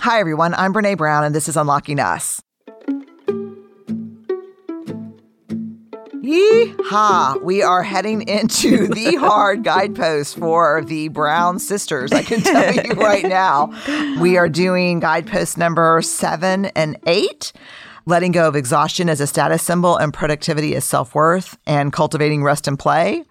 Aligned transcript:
Hi, 0.00 0.20
everyone. 0.20 0.54
I'm 0.54 0.72
Brene 0.72 0.96
Brown, 0.96 1.24
and 1.24 1.34
this 1.34 1.48
is 1.48 1.56
Unlocking 1.56 1.98
Us. 1.98 2.40
Yeehaw! 6.22 7.42
We 7.42 7.62
are 7.62 7.82
heading 7.82 8.22
into 8.28 8.86
the 8.94 9.16
hard 9.16 9.64
guidepost 9.64 10.38
for 10.38 10.84
the 10.84 11.08
Brown 11.08 11.58
sisters. 11.58 12.12
I 12.12 12.22
can 12.22 12.42
tell 12.42 12.74
you 12.74 12.92
right 12.96 13.24
now. 13.24 13.72
We 14.20 14.36
are 14.36 14.48
doing 14.48 15.00
guidepost 15.00 15.58
number 15.58 16.00
seven 16.02 16.66
and 16.66 16.96
eight 17.08 17.52
letting 18.06 18.32
go 18.32 18.48
of 18.48 18.56
exhaustion 18.56 19.08
as 19.10 19.20
a 19.20 19.26
status 19.26 19.62
symbol 19.62 19.96
and 19.96 20.14
productivity 20.14 20.76
as 20.76 20.84
self 20.84 21.12
worth, 21.14 21.58
and 21.66 21.92
cultivating 21.92 22.44
rest 22.44 22.68
and 22.68 22.78
play. 22.78 23.24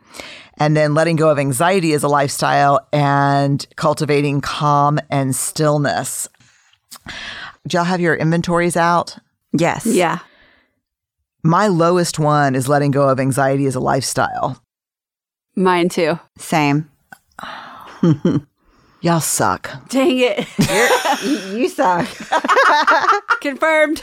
And 0.59 0.75
then 0.75 0.93
letting 0.95 1.15
go 1.15 1.29
of 1.29 1.39
anxiety 1.39 1.93
as 1.93 2.03
a 2.03 2.07
lifestyle 2.07 2.87
and 2.91 3.65
cultivating 3.75 4.41
calm 4.41 4.99
and 5.09 5.35
stillness. 5.35 6.27
Do 7.67 7.77
y'all 7.77 7.83
have 7.83 7.99
your 8.01 8.15
inventories 8.15 8.77
out? 8.77 9.17
Yes. 9.53 9.85
Yeah. 9.85 10.19
My 11.43 11.67
lowest 11.67 12.19
one 12.19 12.55
is 12.55 12.67
letting 12.67 12.91
go 12.91 13.09
of 13.09 13.19
anxiety 13.19 13.65
as 13.65 13.75
a 13.75 13.79
lifestyle. 13.79 14.61
Mine 15.55 15.89
too. 15.89 16.19
Same. 16.37 16.89
Y'all 19.01 19.19
suck. 19.19 19.69
Dang 19.89 20.17
it. 20.17 20.47
you 21.55 21.69
suck. 21.69 22.07
Confirmed. 23.41 24.01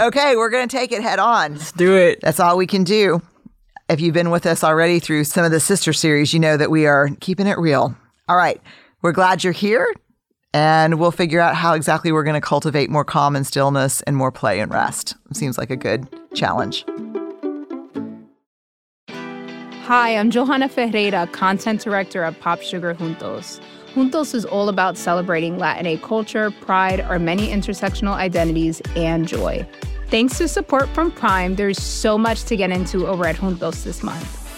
Okay, 0.00 0.36
we're 0.36 0.50
going 0.50 0.68
to 0.68 0.76
take 0.76 0.92
it 0.92 1.02
head 1.02 1.18
on. 1.18 1.54
Let's 1.54 1.72
do 1.72 1.94
it. 1.96 2.20
That's 2.20 2.40
all 2.40 2.56
we 2.56 2.66
can 2.66 2.84
do. 2.84 3.22
If 3.88 4.00
you've 4.00 4.14
been 4.14 4.30
with 4.30 4.44
us 4.44 4.64
already 4.64 4.98
through 4.98 5.24
some 5.24 5.44
of 5.44 5.50
the 5.50 5.60
sister 5.60 5.92
series, 5.92 6.32
you 6.32 6.40
know 6.40 6.56
that 6.56 6.70
we 6.70 6.86
are 6.86 7.08
keeping 7.20 7.46
it 7.46 7.58
real. 7.58 7.94
All 8.28 8.36
right, 8.36 8.60
we're 9.02 9.12
glad 9.12 9.44
you're 9.44 9.52
here, 9.52 9.86
and 10.54 11.00
we'll 11.00 11.10
figure 11.10 11.40
out 11.40 11.56
how 11.56 11.74
exactly 11.74 12.12
we're 12.12 12.22
going 12.22 12.40
to 12.40 12.40
cultivate 12.40 12.88
more 12.88 13.04
calm 13.04 13.34
and 13.34 13.44
stillness 13.44 14.00
and 14.02 14.16
more 14.16 14.30
play 14.30 14.60
and 14.60 14.72
rest. 14.72 15.16
Seems 15.32 15.58
like 15.58 15.68
a 15.68 15.76
good 15.76 16.08
challenge. 16.32 16.86
Hi, 19.08 20.16
I'm 20.16 20.30
Johanna 20.30 20.68
Ferreira, 20.68 21.26
content 21.26 21.82
director 21.82 22.22
at 22.22 22.40
Pop 22.40 22.62
Sugar 22.62 22.94
Juntos. 22.94 23.60
Juntos 23.94 24.34
is 24.34 24.44
all 24.44 24.68
about 24.68 24.96
celebrating 24.96 25.58
Latina 25.58 25.98
culture, 25.98 26.52
pride, 26.52 27.00
our 27.00 27.18
many 27.18 27.48
intersectional 27.48 28.14
identities, 28.14 28.80
and 28.96 29.26
joy. 29.26 29.68
Thanks 30.08 30.38
to 30.38 30.46
support 30.46 30.88
from 30.90 31.10
Prime, 31.10 31.56
there's 31.56 31.82
so 31.82 32.16
much 32.16 32.44
to 32.44 32.56
get 32.56 32.70
into 32.70 33.08
over 33.08 33.26
at 33.26 33.36
Juntos 33.36 33.82
this 33.82 34.02
month. 34.04 34.43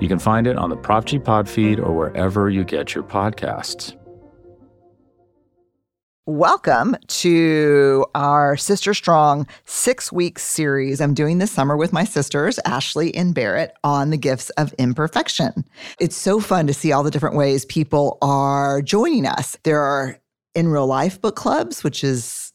You 0.00 0.06
can 0.06 0.20
find 0.20 0.46
it 0.46 0.56
on 0.56 0.70
the 0.70 0.76
Prop 0.76 1.06
G 1.06 1.18
Pod 1.18 1.48
feed 1.48 1.80
or 1.80 1.92
wherever 1.92 2.48
you 2.48 2.62
get 2.62 2.94
your 2.94 3.02
podcasts. 3.02 3.96
Welcome 6.24 6.94
to 7.08 8.06
our 8.14 8.56
Sister 8.56 8.94
Strong 8.94 9.48
six 9.64 10.12
week 10.12 10.38
series. 10.38 11.00
I'm 11.00 11.14
doing 11.14 11.38
this 11.38 11.50
summer 11.50 11.76
with 11.76 11.92
my 11.92 12.04
sisters, 12.04 12.60
Ashley 12.64 13.12
and 13.14 13.34
Barrett, 13.34 13.74
on 13.82 14.10
the 14.10 14.16
gifts 14.16 14.50
of 14.50 14.72
imperfection. 14.74 15.64
It's 15.98 16.16
so 16.16 16.38
fun 16.38 16.68
to 16.68 16.74
see 16.74 16.92
all 16.92 17.02
the 17.02 17.10
different 17.10 17.34
ways 17.34 17.64
people 17.64 18.18
are 18.22 18.82
joining 18.82 19.26
us. 19.26 19.56
There 19.64 19.80
are 19.80 20.20
in 20.54 20.68
real 20.68 20.86
life 20.86 21.20
book 21.20 21.34
clubs, 21.34 21.82
which 21.82 22.04
is 22.04 22.47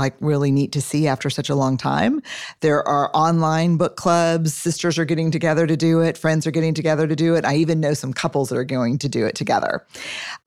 like 0.00 0.14
really 0.20 0.50
neat 0.50 0.72
to 0.72 0.80
see 0.80 1.06
after 1.06 1.30
such 1.30 1.48
a 1.48 1.54
long 1.54 1.76
time. 1.76 2.22
There 2.60 2.86
are 2.86 3.14
online 3.14 3.76
book 3.76 3.96
clubs. 3.96 4.54
Sisters 4.54 4.98
are 4.98 5.04
getting 5.04 5.30
together 5.30 5.66
to 5.66 5.76
do 5.76 6.00
it. 6.00 6.18
Friends 6.18 6.46
are 6.46 6.50
getting 6.50 6.74
together 6.74 7.06
to 7.06 7.14
do 7.14 7.34
it. 7.34 7.44
I 7.44 7.56
even 7.56 7.80
know 7.80 7.94
some 7.94 8.12
couples 8.12 8.48
that 8.48 8.56
are 8.56 8.64
going 8.64 8.98
to 8.98 9.08
do 9.08 9.24
it 9.26 9.34
together. 9.34 9.86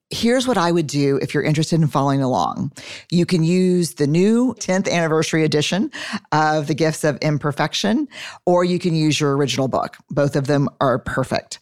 Here's 0.10 0.48
what 0.48 0.60
I 0.60 0.72
would 0.72 0.86
do 0.86 1.18
if 1.24 1.34
you're 1.34 1.42
interested 1.42 1.82
in 1.82 1.88
following 1.88 2.22
along. 2.22 2.72
You 3.10 3.26
can 3.26 3.44
use 3.44 3.96
the 3.96 4.06
new 4.06 4.54
10th 4.60 4.88
anniversary 4.92 5.44
edition 5.44 5.92
of 6.32 6.68
The 6.68 6.76
Gifts 6.76 7.04
of 7.04 7.18
Imperfection, 7.18 8.08
or 8.46 8.64
you 8.64 8.78
can 8.78 8.96
use 8.96 9.20
your 9.20 9.36
original 9.36 9.68
book. 9.68 9.98
Both 10.12 10.36
of 10.36 10.46
them 10.46 10.70
are 10.80 11.00
perfect. 11.00 11.60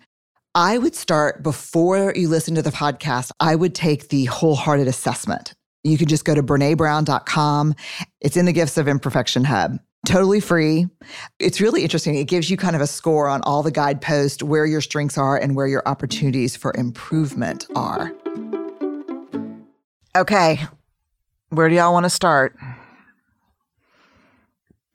I 0.53 0.77
would 0.77 0.95
start 0.95 1.43
before 1.43 2.11
you 2.13 2.27
listen 2.27 2.55
to 2.55 2.61
the 2.61 2.71
podcast, 2.71 3.31
I 3.39 3.55
would 3.55 3.73
take 3.73 4.09
the 4.09 4.25
wholehearted 4.25 4.85
assessment. 4.85 5.53
You 5.83 5.97
can 5.97 6.07
just 6.07 6.25
go 6.25 6.35
to 6.35 6.43
BreneBrown.com. 6.43 7.75
It's 8.19 8.37
in 8.37 8.45
the 8.45 8.53
Gifts 8.53 8.77
of 8.77 8.87
Imperfection 8.87 9.43
Hub. 9.43 9.79
Totally 10.05 10.39
free. 10.39 10.87
It's 11.39 11.61
really 11.61 11.83
interesting. 11.83 12.15
It 12.15 12.25
gives 12.25 12.49
you 12.49 12.57
kind 12.57 12.75
of 12.75 12.81
a 12.81 12.87
score 12.87 13.27
on 13.27 13.41
all 13.43 13.63
the 13.63 13.71
guideposts, 13.71 14.41
where 14.41 14.65
your 14.65 14.81
strengths 14.81 15.17
are, 15.17 15.37
and 15.37 15.55
where 15.55 15.67
your 15.67 15.83
opportunities 15.85 16.55
for 16.55 16.73
improvement 16.75 17.67
are. 17.75 18.11
Okay. 20.15 20.59
Where 21.49 21.69
do 21.69 21.75
y'all 21.75 21.93
want 21.93 22.05
to 22.05 22.09
start? 22.09 22.55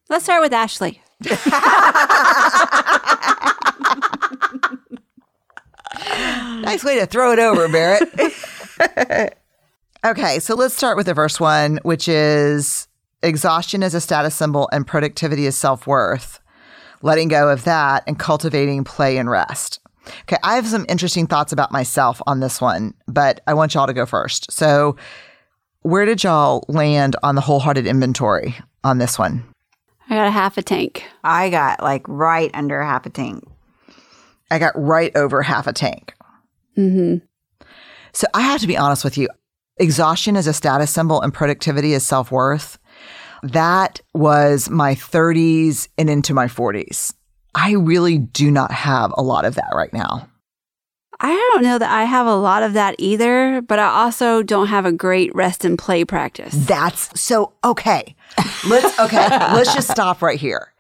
Let's 0.08 0.25
start 0.25 0.42
with 0.42 0.52
Ashley. 0.52 1.02
Nice 6.66 6.82
way 6.82 6.98
to 6.98 7.06
throw 7.06 7.32
it 7.32 7.38
over, 7.38 7.69
Barrett. 7.69 9.38
okay, 10.06 10.39
so 10.39 10.55
let's 10.55 10.77
start 10.77 10.97
with 10.97 11.06
the 11.06 11.15
first 11.15 11.41
one, 11.41 11.78
which 11.83 12.09
is 12.09 12.89
exhaustion 13.22 13.83
is 13.83 13.94
a 13.94 14.00
status 14.00 14.34
symbol 14.34 14.69
and 14.72 14.87
productivity 14.87 15.47
is 15.47 15.56
self 15.56 15.87
worth. 15.87 16.41
Letting 17.03 17.28
go 17.28 17.50
of 17.50 17.65
that 17.65 18.05
and 18.06 18.19
cultivating 18.19 18.84
play 18.84 19.19
and 19.19 19.28
rest. 19.28 19.81
Okay, 20.22 20.37
I 20.43 20.55
have 20.55 20.67
some 20.67 20.87
interesting 20.89 21.27
thoughts 21.27 21.53
about 21.53 21.72
myself 21.72 22.22
on 22.27 22.41
this 22.41 22.61
one, 22.61 22.94
but 23.06 23.41
I 23.47 23.55
want 23.55 23.75
y'all 23.75 23.87
to 23.87 23.93
go 23.93 24.06
first. 24.06 24.50
So, 24.53 24.97
where 25.83 26.05
did 26.05 26.23
y'all 26.23 26.65
land 26.69 27.17
on 27.23 27.34
the 27.34 27.41
wholehearted 27.41 27.87
inventory 27.87 28.56
on 28.83 28.99
this 28.99 29.19
one? 29.19 29.44
I 30.09 30.15
got 30.15 30.28
a 30.28 30.31
half 30.31 30.56
a 30.56 30.62
tank. 30.62 31.05
I 31.25 31.50
got 31.50 31.83
like 31.83 32.06
right 32.06 32.50
under 32.55 32.83
half 32.83 33.06
a 33.06 33.11
tank. 33.11 33.44
I 34.50 34.59
got 34.61 34.81
right 34.81 35.15
over 35.17 35.43
half 35.43 35.67
a 35.67 35.73
tank. 35.73 36.15
Mm-hmm. 36.77 37.25
So 38.12 38.27
I 38.33 38.43
have 38.43 38.61
to 38.61 38.67
be 38.67 38.77
honest 38.77 39.05
with 39.05 39.19
you. 39.19 39.28
Exhaustion 39.78 40.37
as 40.37 40.47
a 40.47 40.53
status 40.54 40.91
symbol 40.91 41.20
and 41.20 41.34
productivity 41.34 41.94
as 41.94 42.06
self 42.06 42.31
worth. 42.31 42.78
That 43.43 44.00
was 44.14 44.70
my 44.70 44.94
30s 44.94 45.88
and 45.99 46.08
into 46.08 46.32
my 46.32 46.46
40s. 46.46 47.12
I 47.55 47.73
really 47.73 48.19
do 48.19 48.50
not 48.50 48.73
have 48.73 49.12
a 49.17 49.23
lot 49.23 49.44
of 49.44 49.55
that 49.55 49.70
right 49.75 49.93
now. 49.93 50.28
I 51.20 51.32
don't 51.32 51.62
know 51.62 51.78
that 51.78 51.90
I 51.90 52.05
have 52.05 52.26
a 52.26 52.34
lot 52.34 52.62
of 52.62 52.75
that 52.75 52.94
either, 52.99 53.62
but 53.62 53.78
I 53.78 53.87
also 53.87 54.43
don't 54.43 54.67
have 54.67 54.84
a 54.84 54.93
great 54.93 55.34
rest 55.34 55.64
and 55.64 55.78
play 55.78 56.05
practice. 56.05 56.55
That's 56.55 57.19
so 57.19 57.55
okay. 57.64 58.14
Let's 58.69 58.99
okay, 58.99 59.28
let's 59.31 59.75
just 59.75 59.90
stop 59.90 60.20
right 60.20 60.38
here. 60.38 60.73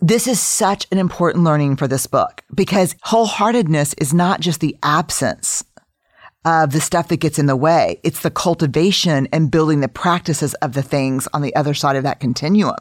This 0.00 0.26
is 0.26 0.40
such 0.40 0.86
an 0.92 0.98
important 0.98 1.44
learning 1.44 1.76
for 1.76 1.88
this 1.88 2.06
book 2.06 2.42
because 2.54 2.94
wholeheartedness 3.04 3.94
is 3.98 4.14
not 4.14 4.40
just 4.40 4.60
the 4.60 4.76
absence 4.82 5.64
of 6.44 6.72
the 6.72 6.80
stuff 6.80 7.08
that 7.08 7.16
gets 7.16 7.38
in 7.38 7.46
the 7.46 7.56
way. 7.56 8.00
It's 8.04 8.20
the 8.20 8.30
cultivation 8.30 9.26
and 9.32 9.50
building 9.50 9.80
the 9.80 9.88
practices 9.88 10.54
of 10.54 10.72
the 10.72 10.82
things 10.82 11.26
on 11.34 11.42
the 11.42 11.54
other 11.56 11.74
side 11.74 11.96
of 11.96 12.04
that 12.04 12.20
continuum. 12.20 12.76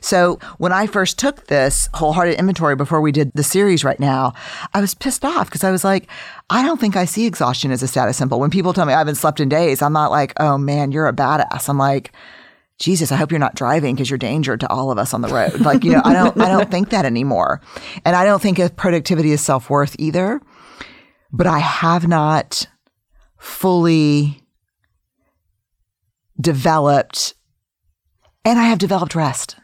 So 0.00 0.38
when 0.58 0.72
I 0.72 0.86
first 0.86 1.18
took 1.18 1.46
this 1.46 1.88
wholehearted 1.94 2.38
inventory 2.38 2.76
before 2.76 3.00
we 3.00 3.10
did 3.10 3.32
the 3.34 3.42
series 3.42 3.84
right 3.84 3.98
now, 3.98 4.32
I 4.74 4.80
was 4.80 4.94
pissed 4.94 5.24
off 5.24 5.48
because 5.48 5.64
I 5.64 5.72
was 5.72 5.84
like, 5.84 6.08
I 6.50 6.64
don't 6.64 6.80
think 6.80 6.96
I 6.96 7.04
see 7.04 7.26
exhaustion 7.26 7.72
as 7.72 7.82
a 7.82 7.88
status 7.88 8.16
symbol. 8.16 8.38
When 8.38 8.50
people 8.50 8.72
tell 8.72 8.86
me 8.86 8.92
I 8.92 8.98
haven't 8.98 9.16
slept 9.16 9.40
in 9.40 9.48
days, 9.48 9.82
I'm 9.82 9.92
not 9.92 10.12
like, 10.12 10.32
oh 10.38 10.56
man, 10.56 10.92
you're 10.92 11.08
a 11.08 11.12
badass. 11.12 11.68
I'm 11.68 11.78
like, 11.78 12.12
Jesus, 12.78 13.12
I 13.12 13.16
hope 13.16 13.30
you're 13.30 13.40
not 13.40 13.56
driving 13.56 13.94
because 13.94 14.08
you're 14.08 14.18
danger 14.18 14.56
to 14.56 14.70
all 14.70 14.90
of 14.90 14.98
us 14.98 15.12
on 15.12 15.20
the 15.20 15.28
road. 15.28 15.60
Like, 15.60 15.84
you 15.84 15.92
know, 15.92 16.00
I 16.04 16.14
don't, 16.14 16.40
I 16.40 16.48
don't 16.48 16.70
think 16.70 16.90
that 16.90 17.04
anymore. 17.04 17.60
And 18.04 18.16
I 18.16 18.24
don't 18.24 18.40
think 18.40 18.58
if 18.58 18.74
productivity 18.76 19.32
is 19.32 19.42
self 19.42 19.68
worth 19.68 19.94
either, 19.98 20.40
but 21.30 21.46
I 21.46 21.58
have 21.58 22.08
not 22.08 22.66
fully 23.40 24.42
developed 26.40 27.34
and 28.44 28.58
I 28.58 28.64
have 28.64 28.78
developed 28.78 29.14
rest. 29.14 29.56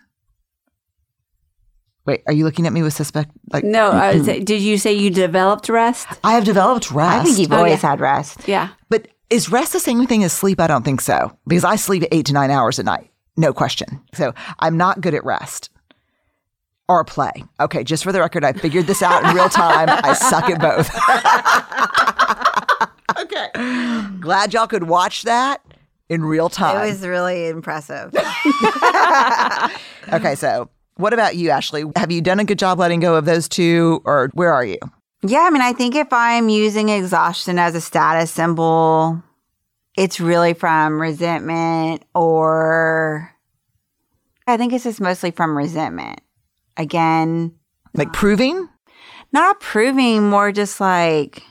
Wait, 2.04 2.22
are 2.26 2.32
you 2.32 2.44
looking 2.44 2.66
at 2.66 2.72
me 2.72 2.82
with 2.82 2.92
suspect? 2.94 3.30
Like, 3.52 3.64
No, 3.64 3.88
uh, 3.88 3.92
I 4.02 4.14
was, 4.16 4.26
did 4.26 4.50
you 4.62 4.78
say 4.78 4.92
you 4.92 5.10
developed 5.10 5.68
rest? 5.68 6.06
I 6.24 6.32
have 6.32 6.44
developed 6.44 6.90
rest. 6.90 7.20
I 7.20 7.24
think 7.24 7.38
you've 7.38 7.52
Oh, 7.52 7.56
always 7.58 7.82
yeah. 7.82 7.90
had 7.90 8.00
rest. 8.00 8.46
Yeah. 8.48 8.68
But 8.88 9.08
is 9.30 9.50
rest 9.50 9.72
the 9.72 9.80
same 9.80 10.06
thing 10.06 10.24
as 10.24 10.32
sleep? 10.32 10.60
I 10.60 10.66
don't 10.66 10.84
think 10.84 11.00
so 11.00 11.36
because 11.46 11.64
I 11.64 11.76
sleep 11.76 12.04
eight 12.12 12.26
to 12.26 12.32
nine 12.32 12.50
hours 12.50 12.78
a 12.78 12.82
night. 12.82 13.10
No 13.36 13.52
question. 13.52 14.00
So 14.14 14.32
I'm 14.58 14.76
not 14.76 15.00
good 15.00 15.14
at 15.14 15.24
rest 15.24 15.68
or 16.88 17.04
play. 17.04 17.32
Okay, 17.60 17.82
just 17.82 18.04
for 18.04 18.12
the 18.12 18.20
record, 18.20 18.44
I 18.44 18.52
figured 18.52 18.86
this 18.86 19.02
out 19.02 19.24
in 19.24 19.34
real 19.34 19.48
time. 19.48 19.88
I 19.90 20.12
suck 20.14 20.48
at 20.48 20.60
both. 20.60 20.88
okay. 23.26 24.08
Glad 24.20 24.54
y'all 24.54 24.66
could 24.66 24.84
watch 24.84 25.22
that 25.22 25.60
in 26.08 26.24
real 26.24 26.48
time. 26.48 26.84
It 26.84 26.90
was 26.90 27.06
really 27.06 27.48
impressive. 27.48 28.14
okay, 30.12 30.34
so 30.34 30.68
what 30.96 31.12
about 31.12 31.36
you, 31.36 31.50
Ashley? 31.50 31.84
Have 31.96 32.10
you 32.10 32.20
done 32.20 32.40
a 32.40 32.44
good 32.44 32.58
job 32.58 32.78
letting 32.78 33.00
go 33.00 33.14
of 33.16 33.24
those 33.24 33.48
two 33.48 34.00
or 34.04 34.30
where 34.34 34.52
are 34.52 34.64
you? 34.64 34.78
Yeah, 35.22 35.40
I 35.40 35.50
mean, 35.50 35.62
I 35.62 35.72
think 35.72 35.94
if 35.94 36.08
I'm 36.12 36.48
using 36.48 36.88
exhaustion 36.88 37.58
as 37.58 37.74
a 37.74 37.80
status 37.80 38.30
symbol, 38.30 39.22
it's 39.96 40.20
really 40.20 40.54
from 40.54 41.00
resentment 41.00 42.04
or 42.14 43.32
I 44.46 44.56
think 44.56 44.72
it's 44.72 44.84
just 44.84 45.00
mostly 45.00 45.32
from 45.32 45.56
resentment. 45.56 46.20
Again, 46.76 47.54
Like 47.94 48.12
proving? 48.12 48.68
not 49.32 49.58
proving, 49.60 50.28
more 50.30 50.52
just 50.52 50.80
like 50.80 51.42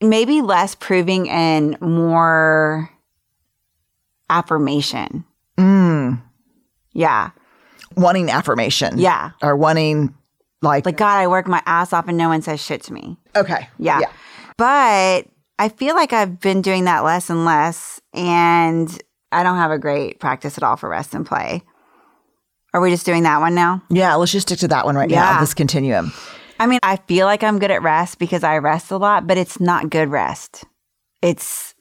maybe 0.00 0.40
less 0.40 0.74
proving 0.74 1.28
and 1.28 1.80
more 1.80 2.90
affirmation. 4.30 5.24
Mm. 5.58 6.20
Yeah. 6.92 7.30
Wanting 7.96 8.30
affirmation. 8.30 8.98
Yeah. 8.98 9.30
Or 9.42 9.56
wanting 9.56 10.14
like, 10.62 10.84
Like, 10.86 10.96
God, 10.96 11.16
I 11.18 11.26
work 11.26 11.46
my 11.46 11.62
ass 11.66 11.92
off 11.92 12.08
and 12.08 12.18
no 12.18 12.28
one 12.28 12.42
says 12.42 12.60
shit 12.62 12.82
to 12.84 12.92
me. 12.92 13.16
okay. 13.36 13.68
Yeah. 13.78 14.00
But 14.56 15.26
I 15.58 15.68
feel 15.68 15.94
like 15.94 16.12
I've 16.12 16.40
been 16.40 16.62
doing 16.62 16.84
that 16.84 17.04
less 17.04 17.30
and 17.30 17.44
less. 17.44 18.00
And 18.12 18.90
I 19.30 19.42
don't 19.42 19.56
have 19.56 19.70
a 19.70 19.78
great 19.78 20.18
practice 20.20 20.58
at 20.58 20.64
all 20.64 20.76
for 20.76 20.88
rest 20.88 21.14
and 21.14 21.24
play. 21.24 21.62
Are 22.74 22.80
we 22.80 22.90
just 22.90 23.06
doing 23.06 23.22
that 23.22 23.40
one 23.40 23.54
now? 23.54 23.82
Yeah, 23.88 24.14
let's 24.16 24.32
just 24.32 24.48
stick 24.48 24.58
to 24.60 24.68
that 24.68 24.84
one 24.84 24.94
right 24.96 25.08
now, 25.08 25.14
Yeah. 25.32 25.40
this 25.40 25.54
continuum. 25.54 26.12
I 26.58 26.66
mean, 26.66 26.80
I 26.82 26.96
feel 26.96 27.26
like 27.26 27.42
I'm 27.42 27.58
good 27.58 27.70
at 27.70 27.82
rest 27.82 28.18
because 28.18 28.42
I 28.44 28.58
rest 28.58 28.90
a 28.90 28.96
lot, 28.96 29.26
but 29.26 29.38
it's 29.38 29.60
not 29.60 29.90
good 29.90 30.08
rest. 30.10 30.64
It's 31.22 31.74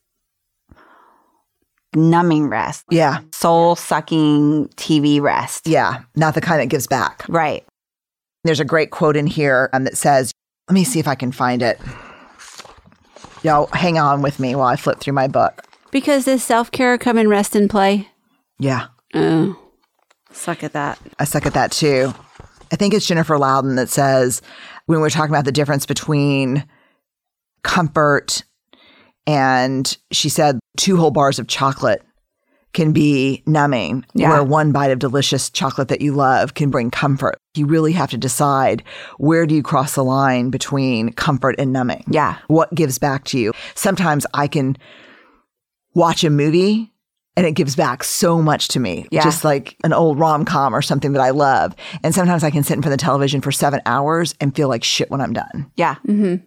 numbing 1.96 2.48
rest, 2.50 2.84
Yeah. 2.92 3.20
soul 3.34 3.76
sucking 3.76 4.70
TV 4.76 5.20
rest. 5.22 5.68
Yeah. 5.68 6.02
Not 6.16 6.36
the 6.36 6.42
kind 6.42 6.62
that 6.62 6.68
gives 6.68 6.86
back. 6.88 7.26
Right. 7.28 7.66
There's 8.44 8.60
a 8.60 8.66
great 8.66 8.92
quote 8.92 9.16
in 9.18 9.26
here 9.28 9.70
um, 9.74 9.84
that 9.86 9.98
says, 9.98 10.32
let 10.70 10.74
me 10.76 10.84
see 10.84 11.00
if 11.00 11.08
I 11.08 11.16
can 11.16 11.32
find 11.32 11.62
it. 11.62 11.80
Y'all 13.44 13.68
hang 13.74 13.98
on 13.98 14.22
with 14.22 14.40
me 14.40 14.54
while 14.56 14.68
I 14.68 14.76
flip 14.76 15.00
through 15.00 15.14
my 15.14 15.28
book. 15.28 15.64
Because 15.92 16.26
does 16.26 16.44
self 16.44 16.70
care 16.72 16.98
come 16.98 17.18
in 17.18 17.30
rest 17.30 17.56
and 17.56 17.70
play? 17.70 18.10
Yeah. 18.60 18.88
Oh, 19.14 19.58
suck 20.32 20.64
at 20.64 20.74
that. 20.74 21.00
I 21.18 21.24
suck 21.24 21.46
at 21.46 21.54
that 21.54 21.72
too. 21.72 22.14
I 22.72 22.76
think 22.76 22.94
it's 22.94 23.06
Jennifer 23.06 23.38
Louden 23.38 23.76
that 23.76 23.90
says 23.90 24.42
when 24.86 25.00
we're 25.00 25.10
talking 25.10 25.32
about 25.34 25.46
the 25.46 25.52
difference 25.52 25.86
between 25.86 26.66
comfort 27.64 28.44
and 29.26 29.98
she 30.12 30.30
said 30.30 30.60
two 30.78 30.98
whole 30.98 31.12
bars 31.12 31.40
of 31.40 31.48
chocolate 31.48 32.02
can 32.74 32.92
be 32.94 33.42
numbing, 33.48 34.06
Yeah. 34.14 34.30
where 34.30 34.44
one 34.44 34.72
bite 34.72 34.92
of 34.92 35.00
delicious 35.00 35.50
chocolate 35.50 35.88
that 35.88 36.02
you 36.02 36.14
love 36.14 36.54
can 36.54 36.70
bring 36.70 36.92
comfort. 36.92 37.36
You 37.56 37.66
really 37.66 37.92
have 37.94 38.12
to 38.12 38.18
decide 38.18 38.84
where 39.18 39.48
do 39.48 39.56
you 39.56 39.64
cross 39.64 39.96
the 39.96 40.04
line 40.04 40.50
between 40.52 41.12
comfort 41.14 41.56
and 41.58 41.74
numbing? 41.74 42.04
Yeah. 42.08 42.36
What 42.48 42.74
gives 42.76 43.00
back 43.00 43.24
to 43.26 43.40
you? 43.40 43.54
Sometimes 43.74 44.26
I 44.34 44.48
can 44.48 44.78
watch 45.96 46.24
a 46.24 46.30
movie 46.30 46.94
and 47.38 47.46
it 47.46 47.54
gives 47.54 47.76
back 47.76 48.04
so 48.04 48.42
much 48.42 48.68
to 48.70 48.80
me. 48.80 49.08
Yeah. 49.12 49.24
Just 49.24 49.46
like 49.46 49.78
an 49.86 49.94
old 49.94 50.20
rom 50.20 50.44
com 50.44 50.76
or 50.76 50.82
something 50.82 51.14
that 51.14 51.22
I 51.22 51.30
love. 51.30 51.76
And 52.04 52.14
sometimes 52.14 52.44
I 52.44 52.50
can 52.52 52.64
sit 52.64 52.74
in 52.76 52.82
front 52.82 52.94
of 52.94 53.00
the 53.00 53.04
television 53.06 53.40
for 53.40 53.52
seven 53.52 53.80
hours 53.86 54.36
and 54.42 54.54
feel 54.56 54.68
like 54.68 54.84
shit 54.84 55.10
when 55.10 55.22
I'm 55.22 55.32
done. 55.34 55.72
Yeah. 55.78 55.96
Mm-hmm. 56.08 56.44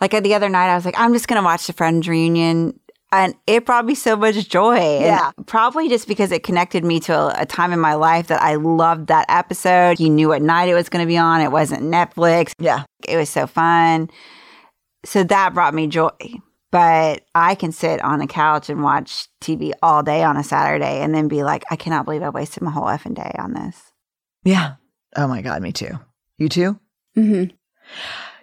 Like 0.00 0.10
the 0.22 0.34
other 0.34 0.48
night, 0.48 0.70
I 0.70 0.74
was 0.74 0.84
like, 0.84 0.98
I'm 0.98 1.12
just 1.12 1.28
going 1.28 1.40
to 1.40 1.44
watch 1.44 1.66
the 1.68 1.72
Friends 1.72 2.08
reunion. 2.08 2.78
And 3.12 3.34
it 3.46 3.66
brought 3.66 3.84
me 3.84 3.94
so 3.94 4.16
much 4.16 4.48
joy. 4.48 4.76
And 4.76 5.04
Yeah. 5.04 5.30
probably 5.46 5.88
just 5.88 6.08
because 6.08 6.32
it 6.32 6.42
connected 6.42 6.82
me 6.82 6.98
to 7.00 7.14
a, 7.14 7.42
a 7.42 7.46
time 7.46 7.72
in 7.72 7.78
my 7.78 7.94
life 7.94 8.26
that 8.28 8.42
I 8.42 8.56
loved 8.56 9.06
that 9.08 9.26
episode. 9.28 10.00
You 10.00 10.10
knew 10.10 10.28
what 10.28 10.42
night 10.42 10.68
it 10.68 10.74
was 10.74 10.88
going 10.88 11.04
to 11.04 11.06
be 11.06 11.18
on. 11.18 11.40
It 11.40 11.52
wasn't 11.52 11.82
Netflix. 11.82 12.52
Yeah. 12.58 12.84
It 13.06 13.16
was 13.16 13.28
so 13.30 13.46
fun. 13.46 14.10
So 15.04 15.22
that 15.24 15.52
brought 15.54 15.74
me 15.74 15.86
joy. 15.86 16.08
But 16.72 17.24
I 17.34 17.54
can 17.54 17.70
sit 17.70 18.02
on 18.02 18.22
a 18.22 18.26
couch 18.26 18.68
and 18.70 18.82
watch 18.82 19.28
TV 19.40 19.72
all 19.82 20.02
day 20.02 20.24
on 20.24 20.36
a 20.38 20.42
Saturday 20.42 21.00
and 21.00 21.14
then 21.14 21.28
be 21.28 21.44
like, 21.44 21.64
I 21.70 21.76
cannot 21.76 22.06
believe 22.06 22.22
I 22.22 22.30
wasted 22.30 22.62
my 22.62 22.70
whole 22.70 22.86
effing 22.86 23.14
day 23.14 23.30
on 23.38 23.52
this. 23.52 23.92
Yeah. 24.42 24.74
Oh 25.14 25.28
my 25.28 25.42
God, 25.42 25.62
me 25.62 25.72
too. 25.72 26.00
You 26.38 26.48
too? 26.48 26.80
hmm 27.14 27.44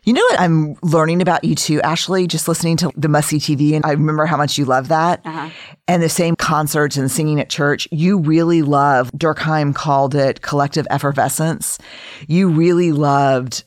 You 0.03 0.13
know 0.13 0.21
what 0.21 0.39
I'm 0.39 0.75
learning 0.83 1.23
about 1.23 1.43
you 1.43 1.55
too, 1.55 1.81
Ashley, 1.81 2.27
just 2.27 2.47
listening 2.47 2.77
to 2.77 2.91
the 2.95 3.09
Must 3.09 3.27
See 3.29 3.37
TV. 3.39 3.75
And 3.75 3.83
I 3.83 3.91
remember 3.91 4.27
how 4.27 4.37
much 4.37 4.59
you 4.59 4.65
love 4.65 4.89
that. 4.89 5.25
Uh-huh. 5.25 5.49
And 5.87 6.03
the 6.03 6.07
same 6.07 6.35
concerts 6.35 6.97
and 6.97 7.09
singing 7.09 7.39
at 7.39 7.49
church. 7.49 7.87
You 7.91 8.19
really 8.19 8.61
love, 8.61 9.11
Durkheim 9.13 9.73
called 9.73 10.13
it 10.13 10.41
collective 10.43 10.85
effervescence. 10.91 11.79
You 12.27 12.49
really 12.49 12.91
loved 12.91 13.63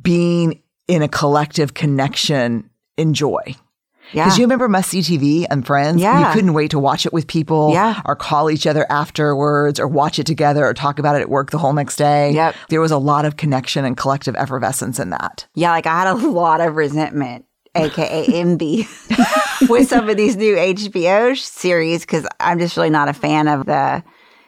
being 0.00 0.62
in 0.88 1.02
a 1.02 1.08
collective 1.08 1.74
connection 1.74 2.70
in 2.96 3.12
joy. 3.12 3.54
Yeah. 4.12 4.24
Because 4.24 4.38
you 4.38 4.44
remember 4.44 4.68
Must 4.68 4.88
See 4.90 5.00
TV 5.00 5.46
and 5.50 5.66
Friends? 5.66 6.00
Yeah. 6.00 6.28
You 6.28 6.34
couldn't 6.34 6.52
wait 6.52 6.70
to 6.72 6.78
watch 6.78 7.04
it 7.06 7.12
with 7.12 7.26
people 7.26 7.72
Yeah. 7.72 8.00
or 8.04 8.14
call 8.14 8.50
each 8.50 8.66
other 8.66 8.86
afterwards 8.90 9.80
or 9.80 9.88
watch 9.88 10.18
it 10.18 10.26
together 10.26 10.64
or 10.66 10.74
talk 10.74 10.98
about 10.98 11.16
it 11.16 11.20
at 11.22 11.28
work 11.30 11.50
the 11.50 11.58
whole 11.58 11.72
next 11.72 11.96
day. 11.96 12.30
Yep. 12.32 12.54
There 12.68 12.80
was 12.80 12.90
a 12.92 12.98
lot 12.98 13.24
of 13.24 13.36
connection 13.36 13.84
and 13.84 13.96
collective 13.96 14.36
effervescence 14.36 15.00
in 15.00 15.10
that. 15.10 15.46
Yeah, 15.54 15.70
like 15.70 15.86
I 15.86 15.98
had 16.00 16.08
a 16.08 16.14
lot 16.28 16.60
of 16.60 16.76
resentment, 16.76 17.44
aka 17.74 18.24
envy, 18.32 18.86
with 19.68 19.88
some 19.88 20.08
of 20.08 20.16
these 20.16 20.36
new 20.36 20.54
HBO 20.54 21.36
series 21.36 22.02
because 22.02 22.26
I'm 22.40 22.58
just 22.58 22.76
really 22.76 22.90
not 22.90 23.08
a 23.08 23.12
fan 23.14 23.48
of 23.48 23.66
the 23.66 24.04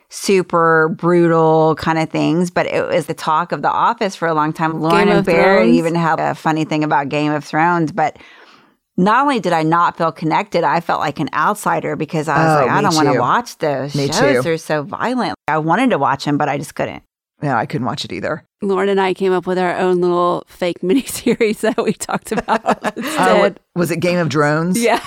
super 0.08 0.88
brutal 0.96 1.74
kind 1.76 1.98
of 1.98 2.08
things. 2.10 2.50
But 2.50 2.66
it 2.66 2.86
was 2.86 3.06
the 3.06 3.14
talk 3.14 3.52
of 3.52 3.62
The 3.62 3.70
Office 3.70 4.14
for 4.14 4.28
a 4.28 4.34
long 4.34 4.52
time. 4.52 4.80
Lauren 4.80 5.08
and 5.08 5.24
Thrones. 5.24 5.74
even 5.74 5.94
had 5.94 6.20
a 6.20 6.34
funny 6.34 6.64
thing 6.64 6.84
about 6.84 7.08
Game 7.08 7.32
of 7.32 7.44
Thrones, 7.44 7.92
but. 7.92 8.16
Not 8.98 9.22
only 9.22 9.40
did 9.40 9.52
I 9.52 9.62
not 9.62 9.98
feel 9.98 10.10
connected, 10.10 10.64
I 10.64 10.80
felt 10.80 11.00
like 11.00 11.20
an 11.20 11.28
outsider 11.34 11.96
because 11.96 12.28
I 12.28 12.38
was 12.38 12.62
Oh, 12.62 12.66
like, 12.66 12.70
I 12.76 12.80
don't 12.80 12.94
want 12.94 13.12
to 13.12 13.18
watch 13.20 13.58
those 13.58 13.94
Me 13.94 14.06
shows. 14.06 14.18
too. 14.36 14.42
They're 14.42 14.56
so 14.58 14.82
violent. 14.82 15.34
I 15.48 15.58
wanted 15.58 15.90
to 15.90 15.98
watch 15.98 16.24
them, 16.24 16.38
but 16.38 16.48
I 16.48 16.56
just 16.56 16.74
couldn't. 16.74 17.02
Yeah, 17.42 17.58
I 17.58 17.66
couldn't 17.66 17.86
watch 17.86 18.06
it 18.06 18.12
either. 18.12 18.42
Lauren 18.62 18.88
and 18.88 18.98
I 18.98 19.12
came 19.12 19.32
up 19.32 19.46
with 19.46 19.58
our 19.58 19.76
own 19.76 20.00
little 20.00 20.44
fake 20.48 20.82
mini 20.82 21.02
series 21.02 21.60
that 21.60 21.76
we 21.76 21.92
talked 21.92 22.32
about 22.32 22.62
Uh, 22.96 23.36
what- 23.38 23.58
was 23.74 23.90
it 23.90 24.00
Game 24.00 24.18
of 24.18 24.30
Drones? 24.30 24.80
yeah. 24.82 25.00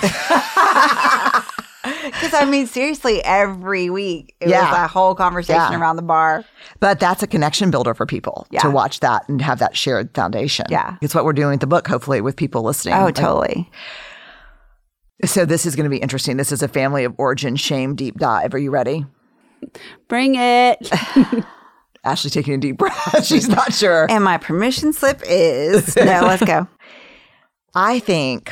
Because 2.12 2.34
I 2.34 2.44
mean, 2.44 2.66
seriously, 2.66 3.22
every 3.24 3.90
week 3.90 4.34
it 4.40 4.48
Yeah. 4.48 4.70
was 4.70 4.78
a 4.78 4.88
whole 4.88 5.14
conversation 5.14 5.72
Yeah. 5.72 5.78
around 5.80 5.96
the 5.96 6.02
bar. 6.02 6.44
But 6.80 7.00
that's 7.00 7.22
a 7.22 7.26
connection 7.26 7.70
builder 7.70 7.94
for 7.94 8.06
people 8.06 8.46
Yeah. 8.50 8.60
to 8.60 8.70
watch 8.70 9.00
that 9.00 9.28
and 9.28 9.40
have 9.42 9.58
that 9.60 9.76
shared 9.76 10.14
foundation. 10.14 10.66
Yeah. 10.68 10.96
It's 11.00 11.14
what 11.14 11.24
we're 11.24 11.32
doing 11.32 11.50
with 11.50 11.60
the 11.60 11.66
book, 11.66 11.86
hopefully, 11.88 12.20
with 12.20 12.36
people 12.36 12.62
listening. 12.62 12.94
Oh, 12.94 13.04
Like, 13.04 13.14
totally. 13.14 13.70
So 15.24 15.44
this 15.44 15.66
is 15.66 15.76
going 15.76 15.84
to 15.84 15.90
be 15.90 15.98
interesting. 15.98 16.36
This 16.38 16.50
is 16.52 16.62
a 16.62 16.68
family 16.68 17.04
of 17.04 17.14
origin 17.18 17.54
shame 17.56 17.94
deep 17.94 18.18
dive. 18.18 18.54
Are 18.54 18.58
you 18.58 18.70
ready? 18.70 19.04
Bring 20.08 20.36
it. 20.36 20.90
Ashley 22.04 22.30
taking 22.30 22.54
a 22.54 22.58
deep 22.58 22.78
breath. 22.78 23.24
She's 23.26 23.46
not 23.48 23.74
sure. 23.74 24.06
And 24.10 24.24
my 24.24 24.38
permission 24.38 24.94
slip 24.94 25.20
is 25.26 25.94
no. 25.96 26.22
Let's 26.22 26.42
go. 26.42 26.66
I 27.74 27.98
think 27.98 28.50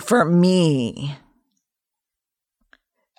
for 0.00 0.24
me, 0.24 1.16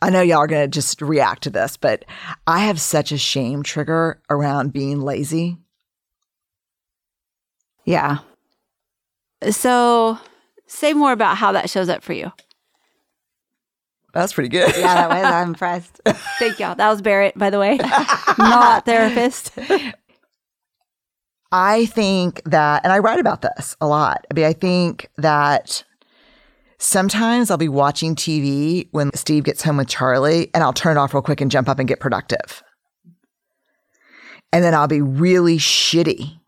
I 0.02 0.10
know 0.10 0.22
y'all 0.22 0.38
are 0.40 0.48
going 0.48 0.64
to 0.64 0.68
just 0.68 1.02
react 1.02 1.44
to 1.44 1.50
this, 1.50 1.78
but 1.78 2.06
I 2.48 2.60
have 2.60 2.80
such 2.80 3.12
a 3.12 3.18
shame 3.18 3.64
trigger 3.64 4.22
around 4.30 4.74
being 4.74 5.02
lazy. 5.02 5.58
Yeah. 7.86 8.20
So, 9.50 10.18
say 10.68 10.94
more 10.94 11.12
about 11.12 11.38
how 11.38 11.52
that 11.54 11.70
shows 11.70 11.90
up 11.90 12.04
for 12.04 12.14
you. 12.14 12.32
That's 14.14 14.34
pretty 14.34 14.50
good. 14.50 14.74
Yeah, 14.76 14.96
that 14.96 15.10
was. 15.10 15.26
I'm 15.26 15.48
impressed. 15.50 16.02
Thank 16.40 16.60
y'all. 16.60 16.76
That 16.76 16.90
was 16.90 17.02
Barrett, 17.02 17.38
by 17.38 17.50
the 17.50 17.60
way, 17.60 17.78
not 18.38 18.86
therapist. 18.86 19.52
I 21.52 21.86
think 21.88 22.42
that, 22.46 22.84
and 22.84 22.94
I 22.94 23.00
write 23.00 23.20
about 23.20 23.42
this 23.42 23.76
a 23.82 23.88
lot. 23.88 24.26
I 24.30 24.34
mean, 24.34 24.46
I 24.46 24.54
think 24.54 25.10
that 25.18 25.84
sometimes 26.80 27.52
I'll 27.52 27.58
be 27.58 27.70
watching 27.70 28.16
TV 28.16 28.88
when 28.92 29.12
Steve 29.14 29.44
gets 29.44 29.62
home 29.62 29.78
with 29.78 29.88
Charlie 29.88 30.50
and 30.54 30.64
I'll 30.64 30.74
turn 30.74 30.98
it 30.98 31.00
off 31.00 31.14
real 31.14 31.22
quick 31.22 31.42
and 31.42 31.52
jump 31.52 31.70
up 31.70 31.78
and 31.78 31.88
get 31.88 32.00
productive. 32.00 32.64
And 34.52 34.64
then 34.64 34.74
I'll 34.74 34.88
be 34.88 35.02
really 35.02 35.58
shitty 35.58 36.40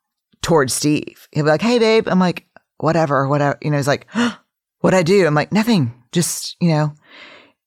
towards 0.41 0.73
Steve. 0.73 1.27
He'll 1.31 1.43
be 1.43 1.51
like, 1.51 1.61
hey, 1.61 1.77
babe. 1.77 2.07
I'm 2.07 2.19
like, 2.19 2.47
whatever, 2.77 3.27
whatever. 3.27 3.59
You 3.61 3.69
know, 3.69 3.77
he's 3.77 3.87
like, 3.87 4.07
what'd 4.79 4.97
I 4.97 5.03
do? 5.03 5.27
I'm 5.27 5.35
like, 5.35 5.51
nothing. 5.51 5.93
Just, 6.11 6.55
you 6.59 6.69
know. 6.69 6.93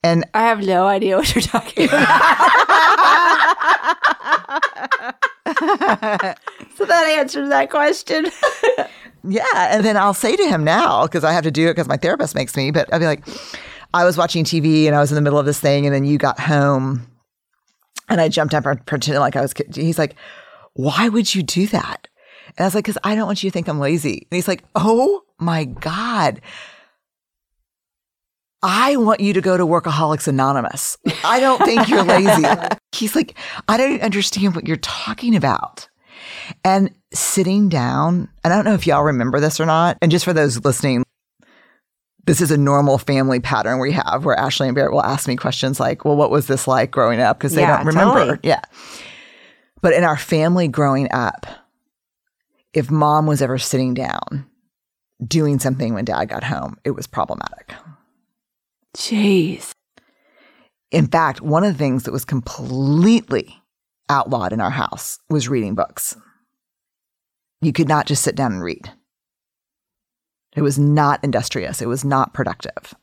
And 0.02 0.24
I 0.34 0.48
have 0.48 0.66
no 0.66 0.86
idea 0.86 1.16
what 1.16 1.34
you're 1.34 1.42
talking 1.42 1.84
about. 1.88 2.08
so 6.76 6.84
that 6.84 7.06
answers 7.18 7.48
that 7.48 7.70
question. 7.70 8.26
Yeah. 9.26 9.42
And 9.54 9.84
then 9.84 9.96
I'll 9.96 10.14
say 10.14 10.36
to 10.36 10.48
him 10.48 10.64
now, 10.64 11.04
because 11.06 11.24
I 11.24 11.32
have 11.32 11.44
to 11.44 11.50
do 11.50 11.68
it 11.68 11.72
because 11.72 11.88
my 11.88 11.96
therapist 11.96 12.34
makes 12.34 12.56
me, 12.56 12.70
but 12.70 12.92
I'll 12.92 13.00
be 13.00 13.06
like, 13.06 13.24
I 13.92 14.04
was 14.04 14.18
watching 14.18 14.44
TV 14.44 14.86
and 14.86 14.94
I 14.94 15.00
was 15.00 15.10
in 15.10 15.14
the 15.14 15.20
middle 15.20 15.38
of 15.38 15.46
this 15.46 15.60
thing, 15.60 15.86
and 15.86 15.94
then 15.94 16.04
you 16.04 16.18
got 16.18 16.38
home 16.40 17.06
and 18.08 18.20
I 18.20 18.28
jumped 18.28 18.54
up 18.54 18.66
and 18.66 18.84
pretended 18.86 19.20
like 19.20 19.36
I 19.36 19.40
was, 19.40 19.54
he's 19.74 19.98
like, 19.98 20.16
why 20.74 21.08
would 21.08 21.34
you 21.34 21.42
do 21.42 21.66
that? 21.68 22.08
And 22.48 22.60
I 22.60 22.64
was 22.64 22.74
like, 22.74 22.84
because 22.84 22.98
I 23.04 23.14
don't 23.14 23.26
want 23.26 23.42
you 23.42 23.50
to 23.50 23.54
think 23.54 23.68
I'm 23.68 23.80
lazy. 23.80 24.26
And 24.30 24.36
he's 24.36 24.48
like, 24.48 24.64
oh 24.74 25.22
my 25.38 25.64
God. 25.64 26.40
I 28.62 28.96
want 28.96 29.20
you 29.20 29.32
to 29.34 29.40
go 29.40 29.56
to 29.56 29.66
Workaholics 29.66 30.26
Anonymous. 30.26 30.96
I 31.22 31.38
don't 31.38 31.62
think 31.64 31.88
you're 31.88 32.02
lazy. 32.02 32.46
he's 32.92 33.14
like, 33.14 33.36
I 33.68 33.76
don't 33.76 34.00
understand 34.00 34.54
what 34.54 34.66
you're 34.66 34.76
talking 34.78 35.36
about. 35.36 35.88
And 36.64 36.90
sitting 37.12 37.68
down, 37.68 38.28
and 38.42 38.52
I 38.52 38.56
don't 38.56 38.64
know 38.64 38.74
if 38.74 38.86
y'all 38.86 39.02
remember 39.04 39.40
this 39.40 39.60
or 39.60 39.66
not. 39.66 39.98
And 40.02 40.10
just 40.10 40.24
for 40.24 40.32
those 40.32 40.64
listening, 40.64 41.04
this 42.26 42.40
is 42.40 42.50
a 42.50 42.56
normal 42.56 42.98
family 42.98 43.40
pattern 43.40 43.78
we 43.80 43.92
have 43.92 44.24
where 44.24 44.38
Ashley 44.38 44.66
and 44.68 44.74
Barrett 44.74 44.92
will 44.92 45.02
ask 45.02 45.28
me 45.28 45.36
questions 45.36 45.78
like, 45.78 46.04
well, 46.04 46.16
what 46.16 46.30
was 46.30 46.46
this 46.46 46.66
like 46.66 46.90
growing 46.90 47.20
up? 47.20 47.38
Because 47.38 47.54
they 47.54 47.60
Yeah, 47.62 47.76
don't 47.78 47.86
remember. 47.86 48.18
totally. 48.20 48.38
Yeah. 48.42 48.62
But 49.82 49.92
in 49.92 50.04
our 50.04 50.16
family 50.16 50.66
growing 50.68 51.08
up, 51.12 51.46
if 52.72 52.90
mom 52.90 53.26
was 53.26 53.42
ever 53.42 53.58
sitting 53.58 53.94
down 53.94 54.46
doing 55.24 55.58
something 55.58 55.94
when 55.94 56.04
dad 56.04 56.24
got 56.30 56.42
home, 56.44 56.76
it 56.84 56.92
was 56.92 57.06
problematic. 57.06 57.74
Jeez. 58.96 59.70
In 60.90 61.06
fact, 61.08 61.40
one 61.40 61.64
of 61.64 61.72
the 61.72 61.78
things 61.78 62.04
that 62.04 62.12
was 62.12 62.24
completely 62.24 63.62
outlawed 64.08 64.52
in 64.52 64.60
our 64.60 64.70
house 64.70 65.18
was 65.28 65.48
reading 65.48 65.74
books. 65.74 66.16
You 67.64 67.72
could 67.72 67.88
not 67.88 68.06
just 68.06 68.22
sit 68.22 68.36
down 68.36 68.52
and 68.52 68.62
read. 68.62 68.90
It 70.54 70.62
was 70.62 70.78
not 70.78 71.22
industrious. 71.24 71.82
It 71.82 71.88
was 71.88 72.04
not 72.04 72.34
productive. 72.34 72.94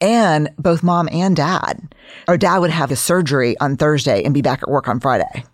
And 0.00 0.50
both 0.56 0.82
mom 0.82 1.08
and 1.12 1.36
dad, 1.36 1.94
our 2.28 2.38
dad 2.38 2.58
would 2.58 2.70
have 2.70 2.90
a 2.90 2.96
surgery 2.96 3.58
on 3.58 3.76
Thursday 3.76 4.22
and 4.22 4.32
be 4.32 4.42
back 4.42 4.62
at 4.62 4.70
work 4.70 4.88
on 4.88 5.00
Friday. 5.00 5.44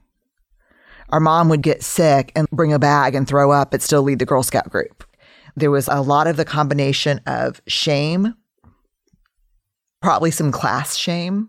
Our 1.10 1.20
mom 1.20 1.48
would 1.48 1.62
get 1.62 1.82
sick 1.82 2.32
and 2.34 2.48
bring 2.50 2.72
a 2.72 2.78
bag 2.78 3.14
and 3.14 3.26
throw 3.26 3.50
up, 3.50 3.70
but 3.70 3.82
still 3.82 4.02
lead 4.02 4.18
the 4.18 4.26
Girl 4.26 4.42
Scout 4.42 4.68
group. 4.68 5.04
There 5.56 5.70
was 5.70 5.88
a 5.88 6.02
lot 6.02 6.26
of 6.26 6.36
the 6.36 6.44
combination 6.44 7.20
of 7.26 7.62
shame, 7.66 8.34
probably 10.02 10.30
some 10.30 10.52
class 10.52 10.96
shame. 10.96 11.48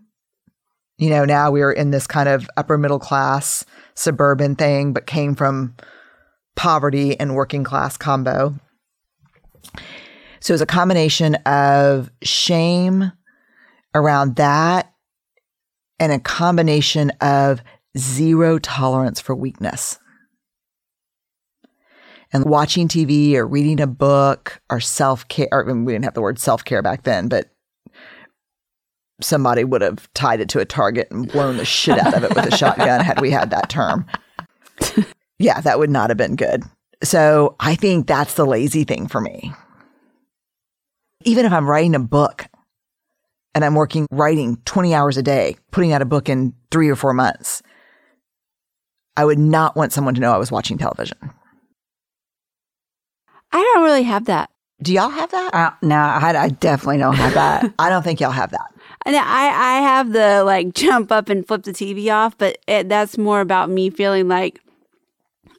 You 0.98 1.10
know, 1.10 1.24
now 1.24 1.50
we 1.50 1.62
are 1.62 1.72
in 1.72 1.90
this 1.90 2.06
kind 2.06 2.28
of 2.28 2.50
upper 2.56 2.76
middle 2.76 2.98
class 2.98 3.64
suburban 3.94 4.56
thing, 4.56 4.92
but 4.92 5.06
came 5.06 5.34
from 5.34 5.76
poverty 6.56 7.18
and 7.18 7.36
working 7.36 7.62
class 7.62 7.96
combo. 7.96 8.54
So 10.40 10.52
it 10.52 10.54
was 10.54 10.60
a 10.60 10.66
combination 10.66 11.36
of 11.46 12.10
shame 12.22 13.12
around 13.94 14.36
that 14.36 14.92
and 16.00 16.12
a 16.12 16.18
combination 16.18 17.10
of 17.20 17.62
zero 17.96 18.58
tolerance 18.58 19.20
for 19.20 19.34
weakness. 19.34 19.98
And 22.32 22.44
watching 22.44 22.88
TV 22.88 23.34
or 23.34 23.46
reading 23.46 23.80
a 23.80 23.86
book 23.86 24.60
or 24.68 24.80
self 24.80 25.26
care, 25.28 25.64
we 25.64 25.92
didn't 25.92 26.04
have 26.04 26.14
the 26.14 26.20
word 26.20 26.38
self 26.38 26.64
care 26.64 26.82
back 26.82 27.04
then, 27.04 27.28
but 27.28 27.46
somebody 29.20 29.64
would 29.64 29.82
have 29.82 30.12
tied 30.14 30.40
it 30.40 30.48
to 30.50 30.60
a 30.60 30.64
target 30.64 31.08
and 31.10 31.30
blown 31.30 31.56
the 31.56 31.64
shit 31.64 31.98
out 31.98 32.14
of 32.14 32.24
it 32.24 32.34
with 32.34 32.52
a 32.52 32.56
shotgun 32.56 33.00
had 33.00 33.20
we 33.20 33.30
had 33.30 33.50
that 33.50 33.68
term. 33.68 34.06
yeah, 35.38 35.60
that 35.60 35.78
would 35.78 35.90
not 35.90 36.10
have 36.10 36.16
been 36.16 36.36
good. 36.36 36.62
So 37.02 37.56
I 37.60 37.74
think 37.74 38.06
that's 38.06 38.34
the 38.34 38.46
lazy 38.46 38.84
thing 38.84 39.08
for 39.08 39.20
me. 39.20 39.52
Even 41.24 41.44
if 41.44 41.52
I'm 41.52 41.68
writing 41.68 41.94
a 41.94 42.00
book 42.00 42.46
and 43.54 43.64
I'm 43.64 43.74
working, 43.74 44.06
writing 44.10 44.56
20 44.64 44.94
hours 44.94 45.16
a 45.16 45.22
day, 45.22 45.56
putting 45.72 45.92
out 45.92 46.02
a 46.02 46.06
book 46.06 46.28
in 46.28 46.54
three 46.70 46.88
or 46.88 46.96
four 46.96 47.12
months, 47.12 47.62
I 49.16 49.24
would 49.24 49.38
not 49.38 49.74
want 49.74 49.92
someone 49.92 50.14
to 50.14 50.20
know 50.20 50.32
I 50.32 50.38
was 50.38 50.52
watching 50.52 50.78
television. 50.78 51.18
I 53.50 53.72
don't 53.74 53.82
really 53.82 54.04
have 54.04 54.26
that. 54.26 54.50
Do 54.80 54.92
y'all 54.92 55.08
have 55.08 55.30
that? 55.32 55.54
Uh, 55.54 55.70
no, 55.82 55.96
I, 55.96 56.44
I 56.44 56.48
definitely 56.50 56.98
don't 56.98 57.16
have 57.16 57.34
that. 57.34 57.74
I 57.78 57.88
don't 57.88 58.02
think 58.02 58.20
y'all 58.20 58.30
have 58.30 58.52
that. 58.52 58.72
And 59.06 59.16
I, 59.16 59.20
I 59.20 59.80
have 59.80 60.12
the 60.12 60.42
like 60.44 60.74
jump 60.74 61.10
up 61.12 61.28
and 61.28 61.46
flip 61.46 61.62
the 61.62 61.72
TV 61.72 62.12
off, 62.12 62.36
but 62.38 62.58
it, 62.66 62.88
that's 62.88 63.16
more 63.18 63.40
about 63.40 63.70
me 63.70 63.90
feeling 63.90 64.28
like 64.28 64.60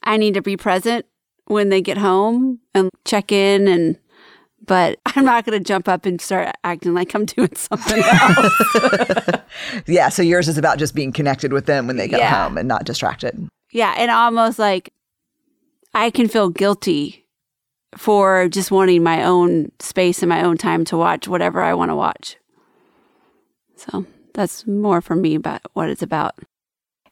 I 0.03 0.17
need 0.17 0.33
to 0.35 0.41
be 0.41 0.57
present 0.57 1.05
when 1.45 1.69
they 1.69 1.81
get 1.81 1.97
home 1.97 2.59
and 2.75 2.89
check 3.05 3.31
in 3.31 3.67
and 3.67 3.97
but 4.65 4.99
I'm 5.07 5.25
not 5.25 5.45
going 5.45 5.57
to 5.57 5.63
jump 5.67 5.87
up 5.87 6.05
and 6.05 6.21
start 6.21 6.53
acting 6.63 6.93
like 6.93 7.15
I'm 7.15 7.25
doing 7.25 7.55
something 7.55 8.03
else. 8.05 9.41
Yeah, 9.87 10.09
so 10.09 10.21
yours 10.21 10.47
is 10.47 10.57
about 10.59 10.77
just 10.77 10.93
being 10.93 11.11
connected 11.11 11.51
with 11.53 11.65
them 11.65 11.87
when 11.87 11.97
they 11.97 12.07
get 12.07 12.19
Yeah. 12.19 12.43
home 12.43 12.57
and 12.57 12.67
not 12.67 12.85
distracted. 12.85 13.47
yeah, 13.71 13.95
and 13.97 14.11
almost 14.11 14.59
like 14.59 14.93
I 15.95 16.11
can 16.11 16.27
feel 16.27 16.49
guilty 16.49 17.25
for 17.97 18.47
just 18.47 18.69
wanting 18.69 19.01
my 19.01 19.23
own 19.23 19.71
space 19.79 20.21
and 20.21 20.29
my 20.29 20.43
own 20.43 20.55
time 20.57 20.85
to 20.85 20.97
watch 20.97 21.27
whatever 21.27 21.61
I 21.63 21.73
want 21.73 21.89
to 21.89 21.95
watch. 21.95 22.35
So 23.79 24.05
that's 24.33 24.67
more 24.67 25.01
for 25.01 25.15
me 25.15 25.35
about 25.35 25.61
what 25.73 25.89
it's 25.89 26.01
about. 26.01 26.35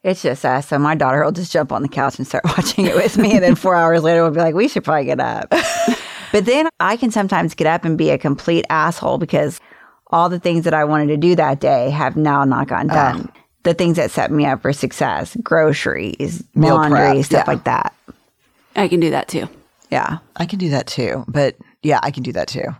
It's 0.03 0.21
just 0.21 0.45
us. 0.45 0.67
So 0.67 0.77
my 0.77 0.95
daughter 0.95 1.24
will 1.24 1.31
just 1.31 1.51
jump 1.51 1.71
on 1.71 1.81
the 1.81 1.89
couch 1.89 2.17
and 2.17 2.27
start 2.27 2.45
watching 2.57 2.86
it 2.86 2.95
with 2.95 3.17
me. 3.17 3.33
And 3.33 3.43
then 3.43 3.55
four 3.55 3.75
hours 3.75 4.03
later, 4.03 4.21
we'll 4.21 4.31
be 4.31 4.39
like, 4.39 4.55
we 4.55 4.67
should 4.67 4.83
probably 4.83 5.05
get 5.05 5.19
up. 5.19 5.50
but 6.31 6.45
then 6.45 6.69
I 6.79 6.97
can 6.97 7.12
sometimes 7.12 7.55
get 7.55 7.67
up 7.67 7.83
and 7.83 7.97
be 7.97 8.09
a 8.09 8.17
complete 8.17 8.65
asshole 8.69 9.17
because 9.17 9.59
all 10.07 10.29
the 10.29 10.39
things 10.39 10.63
that 10.63 10.74
I 10.74 10.83
wanted 10.86 11.07
to 11.07 11.17
do 11.17 11.36
that 11.36 11.59
day 11.59 11.89
have 11.89 12.15
now 12.15 12.43
not 12.45 12.67
gotten 12.67 12.88
done. 12.88 13.31
The 13.63 13.74
things 13.74 13.97
that 13.97 14.12
set 14.12 14.31
me 14.31 14.45
up 14.45 14.62
for 14.62 14.71
success, 14.71 15.36
groceries, 15.43 16.43
Meal 16.55 16.75
laundry, 16.75 17.00
prep, 17.00 17.25
stuff 17.25 17.43
yeah. 17.45 17.51
like 17.53 17.63
that. 17.65 17.93
I 18.77 18.88
can 18.88 19.01
do 19.01 19.09
that 19.09 19.27
too. 19.27 19.50
Yeah. 19.89 20.19
I 20.38 20.45
can 20.45 20.59
do 20.59 20.69
that 20.69 20.88
too. 20.88 21.25
But 21.27 21.57
yeah, 21.81 22.00
I 22.03 22.12
can 22.12 22.24
do 22.24 22.31
that 22.33 22.47
too. 22.47 22.75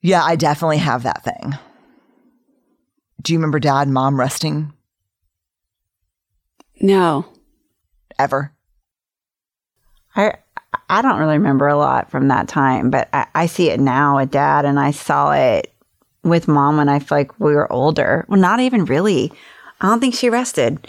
Yeah, 0.00 0.22
I 0.22 0.36
definitely 0.36 0.78
have 0.78 1.02
that 1.02 1.24
thing. 1.24 1.58
Do 3.22 3.32
you 3.32 3.38
remember 3.38 3.58
dad 3.58 3.82
and 3.82 3.94
mom 3.94 4.18
resting 4.18 4.72
No. 6.80 7.26
ever? 8.18 8.52
I 10.14 10.34
I 10.88 11.02
don't 11.02 11.18
really 11.18 11.38
remember 11.38 11.68
a 11.68 11.76
lot 11.76 12.10
from 12.10 12.28
that 12.28 12.48
time, 12.48 12.90
but 12.90 13.08
I, 13.12 13.26
I 13.34 13.46
see 13.46 13.70
it 13.70 13.80
now 13.80 14.16
with 14.16 14.30
dad, 14.30 14.64
and 14.64 14.78
I 14.78 14.90
saw 14.90 15.32
it 15.32 15.72
with 16.22 16.48
mom 16.48 16.76
when 16.76 16.88
I 16.88 16.98
feel 16.98 17.18
like 17.18 17.38
we 17.40 17.54
were 17.54 17.70
older. 17.72 18.24
Well, 18.28 18.40
not 18.40 18.60
even 18.60 18.84
really. 18.84 19.32
I 19.80 19.88
don't 19.88 20.00
think 20.00 20.14
she 20.14 20.30
rested. 20.30 20.88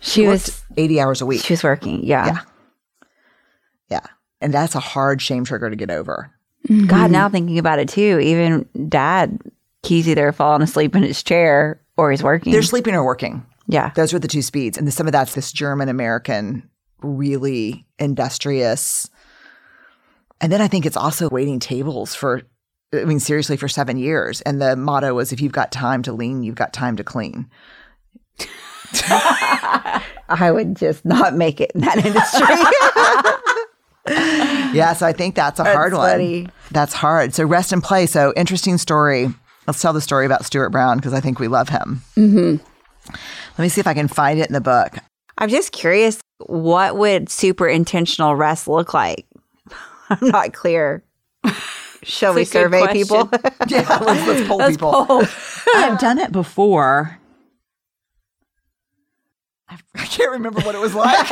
She, 0.00 0.26
was 0.26 0.62
80 0.76 1.00
hours 1.00 1.20
a 1.20 1.26
week. 1.26 1.42
she 1.44 1.52
was 1.52 1.62
working. 1.62 2.04
Yeah. 2.04 2.26
Yeah. 2.26 2.40
Yeah. 3.90 4.06
And 4.40 4.52
that's 4.52 4.74
a 4.74 4.80
hard 4.80 5.22
shame 5.22 5.44
trigger 5.44 5.70
to 5.70 5.76
get 5.76 5.90
over. 5.90 6.32
God, 6.68 6.76
mm-hmm. 6.88 7.12
now 7.12 7.28
thinking 7.28 7.58
about 7.58 7.78
it 7.78 7.88
too, 7.88 8.18
even 8.20 8.68
dad, 8.88 9.38
he's 9.82 10.08
either 10.08 10.32
falling 10.32 10.62
asleep 10.62 10.94
in 10.96 11.02
his 11.02 11.22
chair 11.22 11.80
or 11.96 12.10
he's 12.10 12.22
working. 12.22 12.52
They're 12.52 12.62
sleeping 12.62 12.94
or 12.94 13.04
working. 13.04 13.44
yeah. 13.66 13.90
Those 13.94 14.14
are 14.14 14.18
the 14.18 14.28
two 14.28 14.42
speeds. 14.42 14.78
And 14.78 14.92
some 14.92 15.06
of 15.06 15.12
that's 15.12 15.34
this 15.34 15.52
German 15.52 15.88
American, 15.88 16.68
really 17.02 17.86
industrious, 17.98 19.08
And 20.40 20.50
then 20.52 20.60
I 20.60 20.68
think 20.68 20.86
it's 20.86 20.96
also 20.96 21.28
waiting 21.30 21.60
tables 21.60 22.14
for, 22.14 22.42
I 22.92 23.04
mean, 23.04 23.20
seriously, 23.20 23.56
for 23.56 23.68
seven 23.68 23.96
years. 23.96 24.40
And 24.42 24.60
the 24.60 24.74
motto 24.76 25.14
was 25.14 25.32
if 25.32 25.40
you've 25.40 25.52
got 25.52 25.70
time 25.72 26.02
to 26.02 26.12
lean, 26.12 26.42
you've 26.42 26.54
got 26.56 26.72
time 26.72 26.96
to 26.96 27.04
clean. 27.04 27.48
I 30.28 30.50
would 30.50 30.76
just 30.76 31.04
not 31.04 31.34
make 31.34 31.60
it 31.60 31.72
in 31.74 31.80
that 31.82 31.98
industry. 32.04 32.56
Yeah, 34.76 34.94
so 34.94 35.06
I 35.06 35.12
think 35.12 35.34
that's 35.34 35.60
a 35.60 35.64
hard 35.64 35.92
one. 35.92 36.50
That's 36.70 36.92
hard. 36.92 37.34
So 37.34 37.44
rest 37.44 37.72
and 37.72 37.82
play. 37.82 38.06
So 38.06 38.32
interesting 38.36 38.78
story. 38.78 39.28
Let's 39.66 39.80
tell 39.80 39.92
the 39.92 40.00
story 40.00 40.26
about 40.26 40.44
Stuart 40.44 40.70
Brown 40.70 40.96
because 40.98 41.12
I 41.12 41.20
think 41.20 41.38
we 41.38 41.48
love 41.48 41.68
him. 41.68 42.02
Mm-hmm. 42.16 42.56
Let 43.08 43.58
me 43.58 43.68
see 43.68 43.80
if 43.80 43.86
I 43.86 43.94
can 43.94 44.08
find 44.08 44.40
it 44.40 44.48
in 44.48 44.52
the 44.54 44.60
book. 44.60 44.96
I'm 45.38 45.48
just 45.48 45.72
curious, 45.72 46.20
what 46.46 46.96
would 46.96 47.28
super 47.28 47.68
intentional 47.68 48.34
rest 48.34 48.66
look 48.68 48.92
like? 48.94 49.26
I'm 50.10 50.28
not 50.28 50.52
clear. 50.52 51.02
Shall 52.02 52.34
we 52.34 52.44
survey 52.44 52.92
people? 52.92 53.30
Yeah, 53.68 53.86
let's, 54.04 54.26
let's 54.26 54.48
pull 54.48 54.56
Let's 54.58 54.76
people. 54.76 55.06
pull. 55.06 55.22
I've 55.76 56.00
done 56.00 56.18
it 56.18 56.32
before. 56.32 57.18
I 59.68 60.04
can't 60.06 60.32
remember 60.32 60.60
what 60.62 60.74
it 60.74 60.80
was 60.80 60.94
like. 60.94 61.26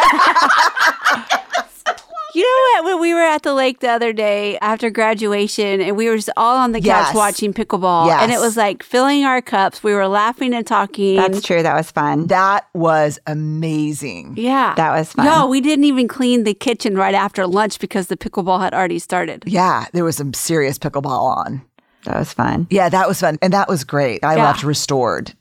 You 2.34 2.42
know 2.42 2.82
what? 2.82 2.92
When 2.92 3.00
we 3.00 3.14
were 3.14 3.20
at 3.20 3.42
the 3.42 3.54
lake 3.54 3.80
the 3.80 3.88
other 3.88 4.12
day 4.12 4.56
after 4.58 4.88
graduation, 4.90 5.80
and 5.80 5.96
we 5.96 6.08
were 6.08 6.16
just 6.16 6.30
all 6.36 6.56
on 6.56 6.72
the 6.72 6.78
couch 6.78 6.86
Yes. 7.08 7.14
watching 7.14 7.52
pickleball, 7.52 8.08
and 8.10 8.30
it 8.30 8.38
was 8.40 8.56
like 8.56 8.82
filling 8.82 9.24
our 9.24 9.42
cups. 9.42 9.82
We 9.82 9.92
were 9.94 10.06
laughing 10.08 10.54
and 10.54 10.66
talking. 10.66 11.16
That's 11.16 11.42
true. 11.42 11.62
That 11.62 11.74
was 11.74 11.90
fun. 11.90 12.26
that 12.28 12.66
was 12.74 13.18
amazing. 13.26 14.34
yeah, 14.36 14.74
That 14.76 14.92
was 14.96 15.12
fun. 15.12 15.24
No, 15.26 15.46
we 15.46 15.60
didn't 15.60 15.84
even 15.84 16.06
clean 16.08 16.44
the 16.44 16.54
kitchen 16.54 16.96
right 16.96 17.14
after 17.14 17.46
lunch 17.46 17.78
because 17.80 18.06
the 18.06 18.16
pickleball 18.16 18.60
had 18.60 18.74
already 18.74 18.98
started. 18.98 19.42
Yeah, 19.46 19.86
there 19.92 20.04
was 20.04 20.16
some 20.16 20.32
serious 20.32 20.78
pickleball 20.78 21.36
on. 21.46 21.62
That 22.04 22.16
was 22.18 22.32
fun. 22.32 22.66
Yeah, 22.70 22.88
that 22.88 23.08
was 23.08 23.20
fun. 23.20 23.38
And 23.42 23.52
that 23.52 23.68
was 23.68 23.84
great. 23.84 24.24
I 24.24 24.36
Yeah. 24.36 24.44
left 24.44 24.62
restored. 24.62 25.34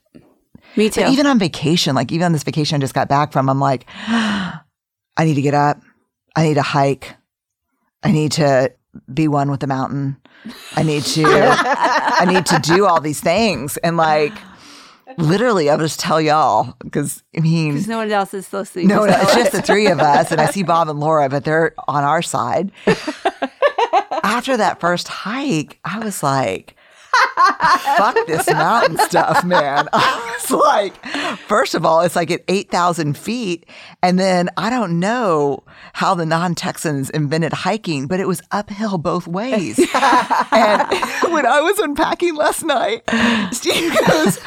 Me 0.75 0.89
too. 0.89 1.01
But 1.01 1.11
even 1.11 1.25
on 1.25 1.39
vacation, 1.39 1.95
like 1.95 2.11
even 2.11 2.25
on 2.25 2.33
this 2.33 2.43
vacation 2.43 2.75
I 2.75 2.79
just 2.79 2.93
got 2.93 3.07
back 3.09 3.31
from, 3.31 3.49
I'm 3.49 3.59
like, 3.59 3.85
I 4.07 4.59
need 5.19 5.35
to 5.35 5.41
get 5.41 5.53
up. 5.53 5.79
I 6.39 6.43
need 6.43 6.53
to 6.53 6.61
hike. 6.61 7.15
I 8.01 8.11
need 8.13 8.31
to 8.33 8.71
be 9.13 9.27
one 9.27 9.51
with 9.51 9.59
the 9.59 9.67
mountain. 9.67 10.15
I 10.73 10.83
need 10.83 11.03
to 11.03 11.25
I 11.25 12.23
need 12.25 12.45
to 12.45 12.59
do 12.59 12.85
all 12.85 13.01
these 13.01 13.19
things. 13.19 13.75
And 13.77 13.97
like 13.97 14.31
literally 15.17 15.69
I'll 15.69 15.77
just 15.77 15.99
tell 15.99 16.21
y'all 16.21 16.75
because 16.81 17.23
I 17.35 17.41
mean 17.41 17.73
because 17.73 17.89
no 17.89 17.97
one 17.97 18.09
else 18.09 18.33
is 18.33 18.53
listening. 18.53 18.87
no, 18.87 19.05
no, 19.05 19.13
it's 19.19 19.35
just 19.35 19.51
the 19.51 19.61
three 19.61 19.87
of 19.87 19.99
us, 19.99 20.31
and 20.31 20.39
I 20.39 20.45
see 20.45 20.63
Bob 20.63 20.87
and 20.87 21.01
Laura, 21.01 21.27
but 21.27 21.43
they're 21.43 21.73
on 21.89 22.05
our 22.05 22.21
side. 22.21 22.71
After 24.23 24.55
that 24.55 24.79
first 24.79 25.09
hike, 25.09 25.77
I 25.83 25.99
was 25.99 26.23
like, 26.23 26.77
fuck 27.97 28.17
this 28.27 28.47
mountain 28.47 28.97
stuff, 28.99 29.43
man. 29.43 29.87
I 29.93 30.37
was 30.41 30.51
like, 30.51 31.05
first 31.47 31.75
of 31.75 31.85
all, 31.85 32.01
it's 32.01 32.15
like 32.15 32.31
at 32.31 32.41
8,000 32.47 33.17
feet. 33.17 33.67
And 34.01 34.19
then 34.19 34.49
I 34.57 34.69
don't 34.69 34.99
know 34.99 35.63
how 35.93 36.15
the 36.15 36.25
non 36.25 36.55
Texans 36.55 37.09
invented 37.09 37.53
hiking, 37.53 38.07
but 38.07 38.19
it 38.19 38.27
was 38.27 38.41
uphill 38.51 38.97
both 38.97 39.27
ways. 39.27 39.77
and 39.93 40.81
when 41.31 41.45
I 41.45 41.61
was 41.61 41.79
unpacking 41.79 42.35
last 42.35 42.63
night, 42.63 43.03
Steve 43.53 43.95
goes, 44.07 44.37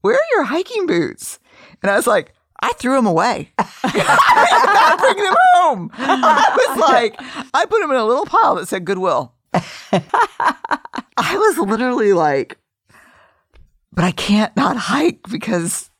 Where 0.00 0.16
are 0.16 0.28
your 0.32 0.44
hiking 0.44 0.86
boots? 0.86 1.38
And 1.82 1.90
I 1.90 1.96
was 1.96 2.06
like, 2.06 2.34
I 2.60 2.72
threw 2.74 2.94
them 2.94 3.06
away. 3.06 3.52
I'm 3.58 3.96
not 3.96 4.98
bringing 5.00 5.24
them 5.24 5.34
home. 5.54 5.90
I 5.94 6.68
was 6.68 6.78
like, 6.78 7.16
I 7.52 7.66
put 7.66 7.80
them 7.80 7.90
in 7.90 7.96
a 7.96 8.04
little 8.04 8.24
pile 8.24 8.54
that 8.54 8.68
said 8.68 8.84
Goodwill. 8.84 9.34
I 9.54 11.36
was 11.36 11.58
literally 11.58 12.12
like, 12.12 12.58
but 13.92 14.04
I 14.04 14.12
can't 14.12 14.56
not 14.56 14.76
hike 14.76 15.20
because, 15.30 15.90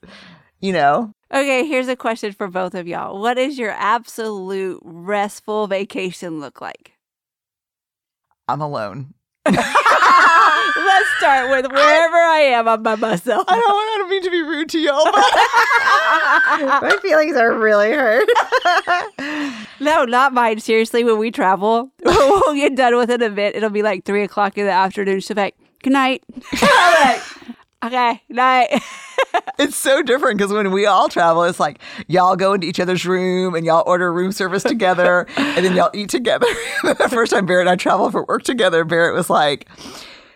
you 0.59 0.73
know, 0.73 1.13
Okay, 1.33 1.65
here's 1.65 1.87
a 1.87 1.95
question 1.95 2.31
for 2.31 2.47
both 2.47 2.75
of 2.75 2.87
y'all. 2.87 3.19
What 3.19 3.33
does 3.35 3.57
your 3.57 3.71
absolute 3.71 4.79
restful 4.83 5.65
vacation 5.65 6.39
look 6.39 6.61
like? 6.61 6.91
I'm 8.47 8.61
alone. 8.61 9.15
Let's 9.45 9.57
start 11.17 11.49
with 11.49 11.71
wherever 11.71 12.15
I 12.15 12.51
am, 12.53 12.67
I'm 12.67 12.83
by 12.83 12.95
myself. 12.95 13.45
I 13.47 13.55
don't, 13.55 13.63
I 13.67 13.95
don't 13.97 14.09
mean 14.09 14.21
to 14.23 14.29
be 14.29 14.43
rude 14.43 14.69
to 14.69 14.79
y'all, 14.79 15.05
but 15.05 15.13
My 16.83 16.97
feelings 17.01 17.35
are 17.35 17.57
really 17.57 17.91
hurt. 17.93 18.29
No, 19.83 20.05
not 20.05 20.33
mine. 20.33 20.59
Seriously, 20.59 21.03
when 21.03 21.17
we 21.17 21.29
travel, 21.31 21.91
we'll 22.03 22.55
get 22.55 22.75
done 22.75 22.95
with 22.95 23.09
it 23.09 23.21
a 23.21 23.25
event. 23.25 23.55
It'll 23.55 23.69
be 23.69 23.81
like 23.83 24.05
three 24.05 24.23
o'clock 24.23 24.57
in 24.57 24.65
the 24.65 24.71
afternoon. 24.71 25.19
She'll 25.19 25.35
be 25.35 25.41
like, 25.41 25.55
"Good 25.83 25.93
night." 25.93 26.23
Like, 26.61 27.21
okay, 27.83 28.21
night. 28.29 28.81
it's 29.59 29.75
so 29.75 30.01
different 30.01 30.37
because 30.37 30.53
when 30.53 30.71
we 30.71 30.85
all 30.85 31.09
travel, 31.09 31.43
it's 31.43 31.59
like 31.59 31.79
y'all 32.07 32.37
go 32.37 32.53
into 32.53 32.65
each 32.65 32.79
other's 32.79 33.05
room 33.05 33.55
and 33.55 33.65
y'all 33.65 33.83
order 33.85 34.13
room 34.13 34.31
service 34.31 34.63
together 34.63 35.27
and 35.35 35.65
then 35.65 35.75
y'all 35.75 35.89
eat 35.93 36.09
together. 36.09 36.47
the 36.83 37.09
first 37.09 37.33
time 37.33 37.45
Barrett 37.45 37.67
and 37.67 37.71
I 37.71 37.75
traveled 37.75 38.13
for 38.13 38.23
work 38.23 38.43
together, 38.43 38.85
Barrett 38.85 39.13
was 39.15 39.29
like, 39.29 39.67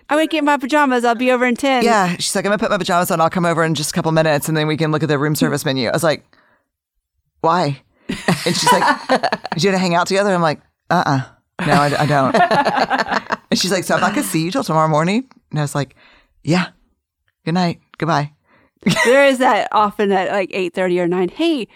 I'm 0.09 0.17
gonna 0.17 0.27
get 0.27 0.43
my 0.43 0.57
pajamas. 0.57 1.05
I'll 1.05 1.15
be 1.15 1.31
over 1.31 1.45
in 1.45 1.55
ten. 1.55 1.83
Yeah, 1.83 2.15
she's 2.15 2.35
like, 2.35 2.45
I'm 2.45 2.49
gonna 2.49 2.59
put 2.59 2.69
my 2.69 2.77
pajamas 2.77 3.11
on. 3.11 3.21
I'll 3.21 3.29
come 3.29 3.45
over 3.45 3.63
in 3.63 3.75
just 3.75 3.91
a 3.91 3.93
couple 3.93 4.11
minutes, 4.11 4.47
and 4.47 4.57
then 4.57 4.67
we 4.67 4.75
can 4.75 4.91
look 4.91 5.03
at 5.03 5.09
the 5.09 5.19
room 5.19 5.35
service 5.35 5.63
menu. 5.63 5.87
I 5.89 5.91
was 5.91 6.03
like, 6.03 6.25
why? 7.41 7.81
And 8.09 8.55
she's 8.55 8.71
like, 8.71 9.07
did 9.53 9.63
you 9.63 9.69
want 9.69 9.75
to 9.75 9.77
hang 9.77 9.95
out 9.95 10.07
together? 10.07 10.33
I'm 10.33 10.41
like, 10.41 10.61
uh, 10.89 11.03
uh 11.05 11.65
no, 11.65 11.73
I, 11.73 12.03
I 12.03 12.05
don't. 12.05 12.35
and 13.51 13.59
she's 13.59 13.71
like, 13.71 13.83
so 13.83 13.95
if 13.95 14.03
I'm 14.03 14.09
not 14.09 14.15
gonna 14.15 14.27
see 14.27 14.43
you 14.43 14.51
till 14.51 14.63
tomorrow 14.63 14.87
morning. 14.87 15.29
And 15.51 15.59
I 15.59 15.63
was 15.63 15.75
like, 15.75 15.95
yeah, 16.43 16.67
good 17.45 17.55
night, 17.55 17.81
goodbye. 17.97 18.33
there 19.05 19.25
is 19.25 19.39
that 19.39 19.67
often 19.71 20.11
at 20.11 20.31
like 20.31 20.49
eight 20.53 20.73
thirty 20.73 20.99
or 20.99 21.07
nine. 21.07 21.29
Hey, 21.29 21.67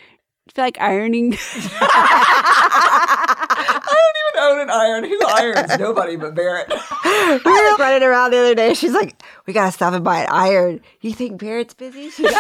feel 0.54 0.66
like 0.66 0.80
ironing? 0.80 1.34
I 1.82 3.78
don't 3.88 4.18
even 4.28 4.52
own 4.52 4.60
an 4.62 4.70
iron. 4.70 5.04
Who 5.06 5.20
irons? 5.28 5.78
Nobody 5.80 6.16
but 6.16 6.36
Barrett. 6.36 6.70
we 7.06 7.52
were 7.52 7.76
running 7.78 8.04
around 8.04 8.32
the 8.32 8.38
other 8.38 8.56
day. 8.56 8.74
She's 8.74 8.94
like, 8.94 9.22
we 9.46 9.54
got 9.54 9.66
to 9.68 9.72
stop 9.72 9.94
and 9.94 10.04
buy 10.04 10.22
an 10.22 10.30
iron. 10.30 10.82
You 11.02 11.14
think 11.14 11.40
Barrett's 11.40 11.74
busy? 11.74 12.10
She's 12.10 12.32
like, 12.32 12.36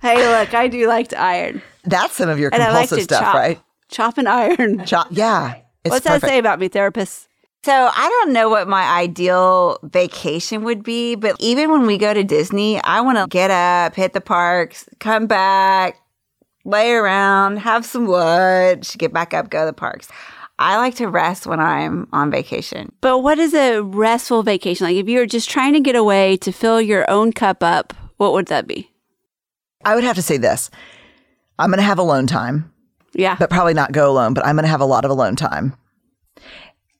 hey, 0.00 0.16
look, 0.16 0.54
I 0.54 0.68
do 0.68 0.86
like 0.88 1.08
to 1.08 1.20
iron, 1.20 1.62
That's 1.84 2.14
some 2.16 2.28
of 2.28 2.38
your 2.38 2.50
and 2.52 2.62
I 2.62 2.72
like 2.72 2.88
compulsive 2.88 2.98
to 3.08 3.14
stuff, 3.14 3.20
chop, 3.22 3.34
right? 3.34 3.60
chop 3.88 4.18
and 4.18 4.28
iron. 4.28 4.84
Chop. 4.86 5.08
Yeah. 5.10 5.56
It's 5.84 5.90
What's 5.92 6.06
perfect. 6.06 6.22
that 6.22 6.28
say 6.28 6.38
about 6.38 6.58
me, 6.60 6.68
therapist? 6.68 7.28
So 7.62 7.72
I 7.72 8.08
don't 8.08 8.32
know 8.32 8.48
what 8.48 8.68
my 8.68 8.84
ideal 8.98 9.78
vacation 9.82 10.64
would 10.64 10.82
be, 10.82 11.14
but 11.14 11.36
even 11.40 11.70
when 11.70 11.86
we 11.86 11.98
go 11.98 12.14
to 12.14 12.24
Disney, 12.24 12.82
I 12.82 13.02
want 13.02 13.18
to 13.18 13.26
get 13.28 13.50
up, 13.50 13.94
hit 13.94 14.14
the 14.14 14.20
parks, 14.20 14.88
come 14.98 15.26
back, 15.26 15.96
lay 16.64 16.92
around, 16.92 17.58
have 17.58 17.84
some 17.84 18.06
lunch, 18.06 18.96
get 18.96 19.12
back 19.12 19.34
up, 19.34 19.50
go 19.50 19.60
to 19.60 19.66
the 19.66 19.72
parks. 19.74 20.08
I 20.58 20.76
like 20.76 20.94
to 20.96 21.06
rest 21.08 21.46
when 21.46 21.60
I'm 21.60 22.06
on 22.12 22.30
vacation. 22.30 22.92
But 23.00 23.18
what 23.20 23.38
is 23.38 23.54
a 23.54 23.80
restful 23.80 24.42
vacation 24.42 24.86
like? 24.86 24.96
If 24.96 25.08
you 25.08 25.18
were 25.18 25.26
just 25.26 25.48
trying 25.50 25.72
to 25.74 25.80
get 25.80 25.96
away 25.96 26.36
to 26.38 26.52
fill 26.52 26.80
your 26.80 27.10
own 27.10 27.32
cup 27.32 27.62
up, 27.62 27.92
what 28.18 28.32
would 28.34 28.46
that 28.48 28.66
be? 28.66 28.90
I 29.84 29.94
would 29.94 30.04
have 30.04 30.16
to 30.16 30.22
say 30.22 30.36
this. 30.36 30.70
I'm 31.58 31.70
going 31.70 31.78
to 31.78 31.84
have 31.84 31.98
alone 31.98 32.26
time. 32.26 32.72
Yeah. 33.12 33.36
but 33.38 33.50
probably 33.50 33.74
not 33.74 33.90
go 33.92 34.08
alone, 34.08 34.34
but 34.34 34.46
I'm 34.46 34.54
going 34.54 34.64
to 34.64 34.70
have 34.70 34.80
a 34.80 34.84
lot 34.86 35.04
of 35.04 35.10
alone 35.10 35.34
time. 35.34 35.74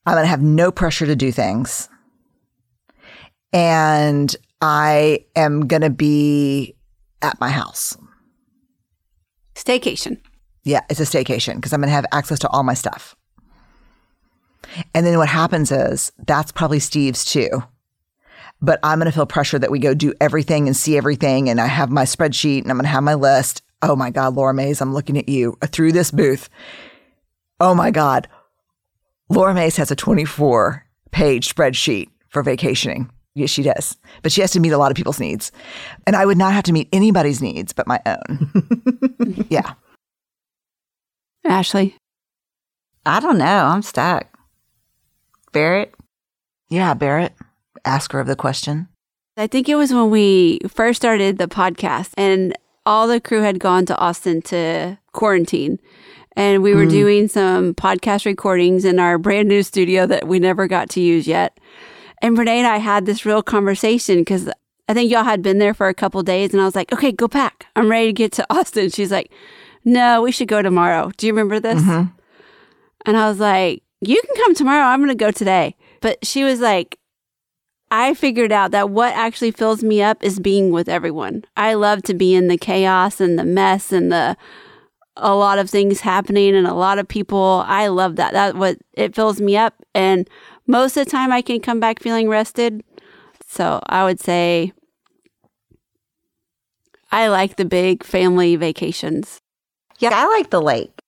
I'm 0.07 0.14
going 0.14 0.25
to 0.25 0.29
have 0.29 0.43
no 0.43 0.73
pressure 0.73 1.07
to 1.07 1.14
do 1.14 1.31
things. 1.31 1.88
And 3.53 4.35
I 4.61 5.25
am 5.37 5.66
going 5.69 5.83
to 5.83 5.90
be 5.90 6.75
at 7.23 7.40
my 7.40 7.51
house. 7.51 7.97
Staycation. 9.55 10.21
Yeah, 10.64 10.81
it's 10.90 11.01
a 11.01 11.05
staycation 11.05 11.57
because 11.57 11.73
I'm 11.73 11.81
going 11.81 11.88
to 11.88 11.95
have 11.95 12.07
access 12.12 12.38
to 12.40 12.49
all 12.49 12.62
my 12.62 12.75
stuff. 12.75 13.14
And 14.95 15.07
then 15.07 15.19
what 15.19 15.29
happens 15.29 15.73
is 15.73 16.12
that's 16.27 16.53
probably 16.53 16.81
Steve's 16.81 17.25
too. 17.25 17.62
But 18.62 18.79
I'm 18.83 18.99
going 18.99 19.11
to 19.11 19.12
feel 19.12 19.27
pressure 19.27 19.59
that 19.59 19.70
we 19.70 19.79
go 19.79 19.94
do 19.94 20.12
everything 20.20 20.66
and 20.66 20.77
see 20.77 20.96
everything. 20.96 21.49
And 21.49 21.61
I 21.61 21.66
have 21.66 21.90
my 21.90 22.05
spreadsheet 22.05 22.62
and 22.62 22.70
I'm 22.70 22.77
going 22.77 22.85
to 22.85 22.90
have 22.90 23.03
my 23.03 23.14
list. 23.14 23.62
Oh 23.83 23.96
my 23.96 24.11
God, 24.11 24.35
Laura 24.35 24.53
Mayes, 24.53 24.81
I'm 24.83 24.92
looking 24.92 25.16
at 25.16 25.29
you 25.29 25.57
through 25.66 25.92
this 25.92 26.11
booth. 26.11 26.51
Oh 27.59 27.75
my 27.75 27.90
God. 27.90 28.29
Laura 29.31 29.55
Mayes 29.55 29.77
has 29.77 29.90
a 29.90 29.96
24 29.96 30.85
page 31.11 31.55
spreadsheet 31.55 32.09
for 32.29 32.42
vacationing. 32.42 33.11
Yes, 33.35 33.51
she 33.51 33.62
does. 33.62 33.96
But 34.23 34.33
she 34.33 34.40
has 34.40 34.51
to 34.53 34.61
meet 34.61 34.73
a 34.73 34.79
lot 34.79 34.90
of 34.90 34.96
people's 34.96 35.20
needs. 35.20 35.53
And 36.07 36.16
I 36.16 36.27
would 36.27 36.37
not 36.37 36.53
have 36.53 36.64
to 36.64 36.73
meet 36.73 36.88
anybody's 36.92 37.40
needs 37.40 37.73
but 37.73 37.87
my 37.87 38.01
own. 38.05 39.46
yeah. 39.49 39.75
Ashley. 41.44 41.96
I 43.07 43.20
don't 43.20 43.38
know. 43.38 43.44
I'm 43.44 43.83
stuck. 43.83 44.27
Barrett? 45.53 45.94
Yeah, 46.68 46.94
Barrett, 46.94 47.35
ask 47.85 48.12
her 48.12 48.21
of 48.21 48.27
the 48.27 48.37
question. 48.37 48.88
I 49.37 49.47
think 49.47 49.69
it 49.69 49.77
was 49.77 49.93
when 49.93 50.11
we 50.11 50.59
first 50.69 51.01
started 51.01 51.38
the 51.38 51.49
podcast 51.49 52.11
and 52.16 52.57
all 52.85 53.07
the 53.07 53.21
crew 53.21 53.43
had 53.43 53.59
gone 53.59 53.87
to 53.87 53.97
Austin 53.99 54.43
to 54.43 54.99
quarantine. 55.12 55.79
and 56.37 56.62
we 56.62 56.75
were 56.75 56.85
hmm. 56.85 56.90
doing 56.90 57.29
some 57.29 57.75
podcast 57.75 58.25
recordings 58.25 58.85
in 58.85 58.99
our 58.99 59.19
brand 59.19 59.49
new 59.49 59.62
studio 59.62 60.07
that 60.07 60.29
we 60.29 60.38
never 60.38 60.69
got 60.69 60.88
to 60.90 61.01
use 61.01 61.27
yet. 61.27 61.59
And 62.23 62.38
Renee 62.38 62.59
and 62.59 62.66
I 62.66 62.77
had 62.77 63.07
this 63.07 63.27
real 63.27 63.43
conversation 63.43 64.19
because 64.19 64.49
I 64.88 64.95
think 64.95 65.11
y'all 65.11 65.25
had 65.25 65.43
been 65.43 65.59
there 65.59 65.75
for 65.75 65.88
a 65.88 65.95
couple 65.95 66.23
days, 66.23 66.53
and 66.53 66.61
I 66.61 66.64
was 66.64 66.75
like, 66.75 66.93
"Okay, 66.93 67.12
go 67.12 67.29
pack. 67.29 67.66
I'm 67.77 67.90
ready 67.90 68.09
to 68.09 68.12
get 68.12 68.33
to 68.33 68.47
Austin." 68.55 68.90
She's 68.90 69.11
like, 69.11 69.33
"No, 69.85 70.23
we 70.23 70.33
should 70.33 70.49
go 70.49 70.62
tomorrow." 70.62 71.11
Do 71.16 71.27
you 71.27 71.33
remember 71.33 71.61
this? 71.61 71.81
Mm-hmm. 71.81 72.11
And 73.07 73.16
I 73.16 73.29
was 73.29 73.40
like, 73.40 73.83
"You 74.01 74.21
can 74.21 74.37
come 74.37 74.55
tomorrow. 74.55 74.85
I'm 74.85 75.01
going 75.01 75.09
to 75.09 75.14
go 75.14 75.31
today." 75.31 75.77
But 76.01 76.25
she 76.25 76.45
was 76.45 76.61
like, 76.61 76.99
I 77.90 78.14
figured 78.14 78.53
out 78.53 78.70
that 78.70 78.90
what 78.90 79.12
actually 79.14 79.50
fills 79.50 79.83
me 79.83 80.00
up 80.00 80.22
is 80.22 80.38
being 80.38 80.70
with 80.70 80.88
everyone. 80.88 81.44
I 81.57 81.74
love 81.74 82.03
to 82.05 82.14
be 82.14 82.35
in 82.35 82.48
the 82.48 82.57
chaos 82.57 83.20
and 83.20 83.38
the 83.38 83.44
mess 83.44 83.92
and 83.92 84.12
the 84.12 84.37
a 85.16 85.35
lot 85.35 85.59
of 85.59 85.68
things 85.68 86.00
happening 86.00 86.55
and 86.55 86.66
a 86.66 86.74
lot 86.74 86.98
of 86.98 87.09
people. 87.09 87.64
I 87.66 87.88
love 87.88 88.16
that. 88.16 88.33
That 88.33 88.57
what 88.57 88.79
it 88.94 89.14
fills 89.14 89.40
me 89.40 89.57
up 89.57 89.74
and 89.94 90.29
most 90.66 90.96
of 90.96 91.05
the 91.05 91.11
time 91.11 91.33
I 91.33 91.42
can 91.42 91.61
come 91.61 91.81
back 91.81 92.00
feeling 92.00 92.29
rested. 92.29 92.85
So, 93.46 93.81
I 93.88 94.05
would 94.05 94.20
say 94.20 94.72
I 97.11 97.26
like 97.26 97.57
the 97.57 97.64
big 97.64 98.05
family 98.05 98.55
vacations. 98.55 99.40
Yeah, 99.98 100.11
I 100.12 100.26
like 100.26 100.50
the 100.50 100.62
lake. 100.62 101.00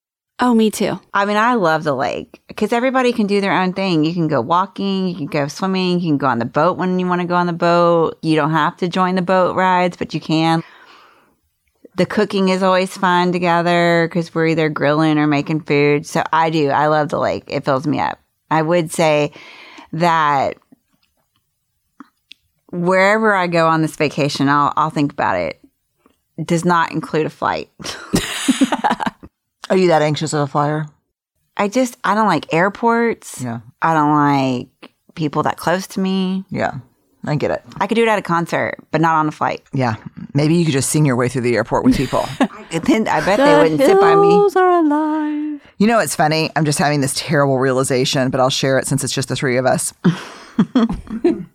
Oh, 0.45 0.55
me 0.57 0.73
too. 0.73 0.99
I 1.15 1.25
mean, 1.25 1.37
I 1.37 1.55
love 1.55 1.85
the 1.85 1.95
lake 1.95 2.43
because 2.49 2.73
everybody 2.73 3.13
can 3.13 3.29
do 3.29 3.41
their 3.41 3.53
own 3.53 3.75
thing. 3.75 4.05
You 4.05 4.13
can 4.13 4.27
go 4.27 4.41
walking, 4.41 5.07
you 5.07 5.15
can 5.15 5.27
go 5.27 5.47
swimming, 5.47 6.01
you 6.01 6.09
can 6.09 6.19
go 6.19 6.27
on 6.27 6.41
the 6.41 6.45
boat 6.45 6.77
when 6.77 6.99
you 6.99 7.07
want 7.07 7.21
to 7.21 7.29
go 7.29 7.37
on 7.37 7.47
the 7.47 7.53
boat. 7.53 8.19
You 8.23 8.35
don't 8.35 8.51
have 8.51 8.77
to 8.79 8.89
join 8.89 9.15
the 9.15 9.23
boat 9.23 9.55
rides, 9.55 9.97
but 9.97 10.15
you 10.15 10.19
can. 10.21 10.65
The 11.95 12.07
cooking 12.07 12.49
is 12.49 12.65
always 12.65 12.97
fun 12.97 13.31
together 13.31 14.09
because 14.09 14.35
we're 14.35 14.49
either 14.49 14.69
grilling 14.69 15.17
or 15.17 15.29
making 15.29 15.61
food. 15.61 16.07
So 16.07 16.25
I 16.33 16.51
do. 16.51 16.71
I 16.71 16.89
love 16.89 17.11
the 17.11 17.21
lake. 17.21 17.45
It 17.47 17.65
fills 17.65 17.87
me 17.87 18.01
up. 18.01 18.19
I 18.51 18.63
would 18.63 18.91
say 18.91 19.31
that 19.93 20.57
wherever 22.73 23.33
I 23.33 23.47
go 23.47 23.69
on 23.69 23.81
this 23.81 23.95
vacation, 23.95 24.49
I'll, 24.49 24.73
I'll 24.77 24.91
think 24.91 25.13
about 25.13 25.37
it. 25.37 25.61
It 26.37 26.49
does 26.49 26.65
not 26.65 26.91
include 26.91 27.27
a 27.27 27.31
flight. 27.31 27.71
Are 29.73 29.77
you 29.77 29.89
that 29.89 30.03
anxious 30.03 30.35
of 30.35 30.41
a 30.41 30.47
flyer? 30.47 30.87
I 31.57 31.67
just 31.67 31.97
I 32.05 32.15
don't 32.15 32.27
like 32.27 32.53
airports. 32.53 33.41
Yeah. 33.41 33.61
I 33.81 33.95
don't 33.95 34.13
like 34.13 34.93
people 35.15 35.45
that 35.45 35.57
close 35.57 35.87
to 35.87 36.01
me. 36.01 36.45
Yeah. 36.51 36.75
I 37.25 37.37
get 37.37 37.51
it. 37.51 37.63
I 37.79 37.87
could 37.87 37.95
do 37.95 38.03
it 38.03 38.09
at 38.09 38.19
a 38.19 38.23
concert, 38.23 38.77
but 38.91 39.01
not 39.01 39.15
on 39.15 39.29
a 39.29 39.31
flight. 39.31 39.63
Yeah. 39.73 39.95
Maybe 40.35 40.57
you 40.57 40.67
could 40.67 40.75
just 40.75 40.91
sing 40.91 41.07
your 41.07 41.17
way 41.17 41.31
through 41.31 41.41
the 41.41 41.57
airport 41.57 41.85
with 41.85 41.97
people. 41.97 42.29
Then 42.71 43.09
I 43.09 43.25
bet 43.25 43.39
they 43.39 43.63
wouldn't 43.63 43.81
sit 43.81 43.99
by 43.99 44.15
me. 44.15 44.51
are 44.57 44.81
alive. 44.81 45.63
you 45.79 45.87
know, 45.87 46.01
it's 46.01 46.17
funny. 46.17 46.51
I'm 46.55 46.67
just 46.67 46.79
having 46.79 47.01
this 47.01 47.15
terrible 47.15 47.59
realization, 47.59 48.31
but 48.31 48.41
I'll 48.41 48.51
share 48.51 48.79
it 48.79 48.87
since 48.87 49.05
it's 49.05 49.13
just 49.13 49.29
the 49.29 49.37
three 49.37 49.57
of 49.57 49.65
us. 49.65 49.95
I 50.05 51.47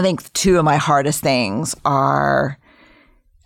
think 0.00 0.32
two 0.34 0.58
of 0.58 0.64
my 0.64 0.76
hardest 0.76 1.20
things 1.20 1.74
are 1.84 2.58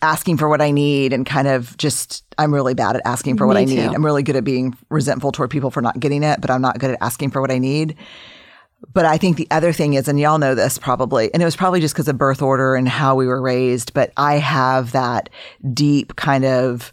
asking 0.00 0.36
for 0.36 0.48
what 0.48 0.60
I 0.60 0.70
need 0.70 1.12
and 1.12 1.26
kind 1.26 1.48
of 1.48 1.76
just, 1.76 2.24
I'm 2.38 2.54
really 2.54 2.74
bad 2.74 2.96
at 2.96 3.02
asking 3.04 3.36
for 3.36 3.46
what 3.46 3.56
Me 3.56 3.62
I 3.62 3.64
need. 3.64 3.94
I'm 3.94 4.04
really 4.04 4.22
good 4.22 4.36
at 4.36 4.44
being 4.44 4.76
resentful 4.90 5.32
toward 5.32 5.50
people 5.50 5.70
for 5.70 5.82
not 5.82 5.98
getting 5.98 6.22
it, 6.22 6.40
but 6.40 6.50
I'm 6.50 6.62
not 6.62 6.78
good 6.78 6.90
at 6.90 6.98
asking 7.00 7.30
for 7.30 7.40
what 7.40 7.50
I 7.50 7.58
need. 7.58 7.96
But 8.92 9.04
I 9.04 9.18
think 9.18 9.36
the 9.36 9.48
other 9.50 9.72
thing 9.72 9.94
is, 9.94 10.06
and 10.06 10.20
y'all 10.20 10.38
know 10.38 10.54
this 10.54 10.78
probably, 10.78 11.32
and 11.34 11.42
it 11.42 11.44
was 11.44 11.56
probably 11.56 11.80
just 11.80 11.94
because 11.94 12.06
of 12.06 12.16
birth 12.16 12.40
order 12.40 12.76
and 12.76 12.88
how 12.88 13.16
we 13.16 13.26
were 13.26 13.42
raised, 13.42 13.92
but 13.92 14.12
I 14.16 14.34
have 14.34 14.92
that 14.92 15.30
deep 15.74 16.14
kind 16.14 16.44
of 16.44 16.92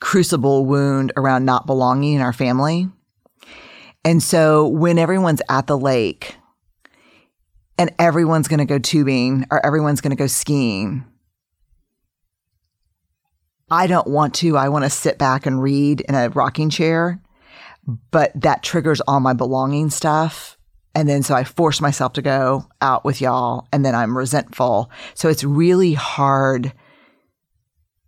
crucible 0.00 0.64
wound 0.64 1.12
around 1.16 1.44
not 1.44 1.66
belonging 1.66 2.14
in 2.14 2.20
our 2.20 2.32
family. 2.32 2.88
And 4.04 4.22
so 4.22 4.68
when 4.68 4.98
everyone's 4.98 5.42
at 5.48 5.66
the 5.66 5.78
lake 5.78 6.36
and 7.78 7.92
everyone's 7.98 8.48
going 8.48 8.58
to 8.58 8.64
go 8.64 8.78
tubing 8.78 9.46
or 9.50 9.64
everyone's 9.64 10.00
going 10.00 10.10
to 10.10 10.16
go 10.16 10.26
skiing, 10.28 11.04
I 13.72 13.86
don't 13.86 14.06
want 14.06 14.34
to. 14.36 14.56
I 14.58 14.68
want 14.68 14.84
to 14.84 14.90
sit 14.90 15.16
back 15.18 15.46
and 15.46 15.62
read 15.62 16.02
in 16.02 16.14
a 16.14 16.28
rocking 16.28 16.68
chair, 16.68 17.20
but 18.10 18.30
that 18.40 18.62
triggers 18.62 19.00
all 19.00 19.18
my 19.18 19.32
belonging 19.32 19.88
stuff. 19.90 20.58
And 20.94 21.08
then 21.08 21.22
so 21.22 21.34
I 21.34 21.44
force 21.44 21.80
myself 21.80 22.12
to 22.12 22.22
go 22.22 22.66
out 22.82 23.02
with 23.02 23.22
y'all 23.22 23.66
and 23.72 23.82
then 23.82 23.94
I'm 23.94 24.16
resentful. 24.16 24.90
So 25.14 25.30
it's 25.30 25.42
really 25.42 25.94
hard. 25.94 26.74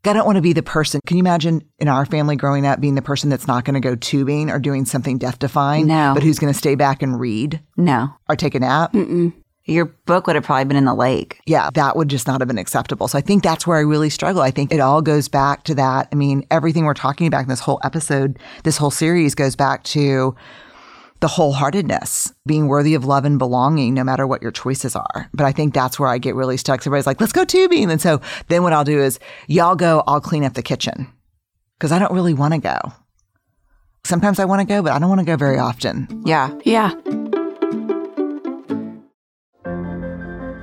I 0.06 0.12
don't 0.12 0.26
want 0.26 0.36
to 0.36 0.42
be 0.42 0.52
the 0.52 0.62
person. 0.62 1.00
Can 1.06 1.16
you 1.16 1.22
imagine 1.22 1.62
in 1.78 1.88
our 1.88 2.04
family 2.04 2.36
growing 2.36 2.66
up 2.66 2.78
being 2.78 2.94
the 2.94 3.00
person 3.00 3.30
that's 3.30 3.46
not 3.48 3.64
going 3.64 3.72
to 3.72 3.80
go 3.80 3.96
tubing 3.96 4.50
or 4.50 4.58
doing 4.58 4.84
something 4.84 5.16
death 5.16 5.38
defying, 5.38 5.86
No. 5.86 6.12
but 6.12 6.22
who's 6.22 6.38
going 6.38 6.52
to 6.52 6.58
stay 6.58 6.74
back 6.74 7.00
and 7.02 7.18
read 7.18 7.62
No. 7.78 8.10
or 8.28 8.36
take 8.36 8.54
a 8.54 8.60
nap? 8.60 8.92
Mm-mm. 8.92 9.32
Your 9.66 9.86
book 9.86 10.26
would 10.26 10.36
have 10.36 10.44
probably 10.44 10.66
been 10.66 10.76
in 10.76 10.84
the 10.84 10.94
lake. 10.94 11.40
yeah, 11.46 11.70
that 11.72 11.96
would 11.96 12.08
just 12.08 12.26
not 12.26 12.40
have 12.40 12.48
been 12.48 12.58
acceptable. 12.58 13.08
So 13.08 13.16
I 13.16 13.22
think 13.22 13.42
that's 13.42 13.66
where 13.66 13.78
I 13.78 13.80
really 13.80 14.10
struggle. 14.10 14.42
I 14.42 14.50
think 14.50 14.72
it 14.72 14.80
all 14.80 15.00
goes 15.00 15.28
back 15.28 15.64
to 15.64 15.74
that. 15.76 16.08
I 16.12 16.14
mean, 16.14 16.46
everything 16.50 16.84
we're 16.84 16.92
talking 16.92 17.26
about 17.26 17.42
in 17.42 17.48
this 17.48 17.60
whole 17.60 17.80
episode, 17.82 18.38
this 18.64 18.76
whole 18.76 18.90
series 18.90 19.34
goes 19.34 19.56
back 19.56 19.82
to 19.84 20.34
the 21.20 21.28
wholeheartedness, 21.28 22.34
being 22.44 22.68
worthy 22.68 22.94
of 22.94 23.06
love 23.06 23.24
and 23.24 23.38
belonging, 23.38 23.94
no 23.94 24.04
matter 24.04 24.26
what 24.26 24.42
your 24.42 24.50
choices 24.50 24.94
are. 24.94 25.30
But 25.32 25.46
I 25.46 25.52
think 25.52 25.72
that's 25.72 25.98
where 25.98 26.10
I 26.10 26.18
get 26.18 26.34
really 26.34 26.58
stuck. 26.58 26.82
So 26.82 26.90
everybody's 26.90 27.06
like, 27.06 27.20
let's 27.20 27.32
go 27.32 27.46
tubing. 27.46 27.90
And 27.90 28.02
so 28.02 28.20
then 28.48 28.62
what 28.62 28.74
I'll 28.74 28.84
do 28.84 29.00
is, 29.00 29.18
y'all 29.46 29.76
go, 29.76 30.02
I'll 30.06 30.20
clean 30.20 30.44
up 30.44 30.52
the 30.52 30.62
kitchen 30.62 31.10
because 31.78 31.92
I 31.92 31.98
don't 31.98 32.12
really 32.12 32.34
want 32.34 32.52
to 32.52 32.60
go. 32.60 32.78
Sometimes 34.04 34.38
I 34.38 34.44
want 34.44 34.60
to 34.60 34.66
go, 34.66 34.82
but 34.82 34.92
I 34.92 34.98
don't 34.98 35.08
want 35.08 35.20
to 35.20 35.24
go 35.24 35.36
very 35.36 35.58
often. 35.58 36.22
Yeah. 36.26 36.54
Yeah. 36.64 36.92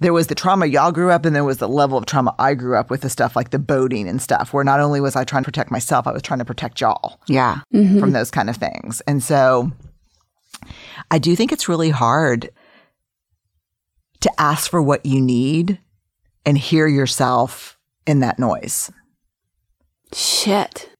There 0.00 0.12
was 0.12 0.26
the 0.26 0.34
trauma 0.34 0.66
y'all 0.66 0.92
grew 0.92 1.10
up 1.10 1.24
and 1.24 1.34
there 1.34 1.44
was 1.44 1.58
the 1.58 1.68
level 1.68 1.96
of 1.96 2.06
trauma 2.06 2.34
I 2.38 2.54
grew 2.54 2.76
up 2.76 2.90
with 2.90 3.00
the 3.00 3.08
stuff 3.08 3.34
like 3.34 3.50
the 3.50 3.58
boating 3.58 4.08
and 4.08 4.20
stuff 4.20 4.52
where 4.52 4.64
not 4.64 4.80
only 4.80 5.00
was 5.00 5.16
I 5.16 5.24
trying 5.24 5.42
to 5.42 5.46
protect 5.46 5.70
myself, 5.70 6.06
I 6.06 6.12
was 6.12 6.22
trying 6.22 6.38
to 6.40 6.44
protect 6.44 6.80
y'all 6.80 7.18
Yeah. 7.28 7.60
Mm-hmm. 7.74 7.98
from 7.98 8.12
those 8.12 8.30
kind 8.30 8.50
of 8.50 8.56
things. 8.56 9.00
And 9.06 9.22
so 9.22 9.72
I 11.10 11.18
do 11.18 11.34
think 11.34 11.52
it's 11.52 11.68
really 11.68 11.90
hard 11.90 12.50
to 14.20 14.30
ask 14.40 14.70
for 14.70 14.82
what 14.82 15.06
you 15.06 15.20
need 15.20 15.78
and 16.44 16.58
hear 16.58 16.86
yourself 16.86 17.78
in 18.06 18.20
that 18.20 18.38
noise. 18.38 18.90
Shit. 20.12 20.90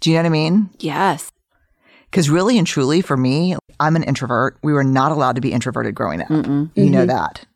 Do 0.00 0.10
you 0.10 0.16
know 0.16 0.22
what 0.22 0.26
I 0.26 0.30
mean? 0.30 0.70
Yes. 0.78 1.30
Because 2.10 2.28
really 2.28 2.58
and 2.58 2.66
truly, 2.66 3.00
for 3.00 3.16
me, 3.16 3.56
I'm 3.80 3.96
an 3.96 4.02
introvert. 4.02 4.58
We 4.62 4.72
were 4.72 4.84
not 4.84 5.12
allowed 5.12 5.36
to 5.36 5.40
be 5.40 5.52
introverted 5.52 5.94
growing 5.94 6.20
up. 6.20 6.28
You 6.30 6.36
know 6.36 6.70
mm-hmm. 6.76 7.06
that. 7.06 7.46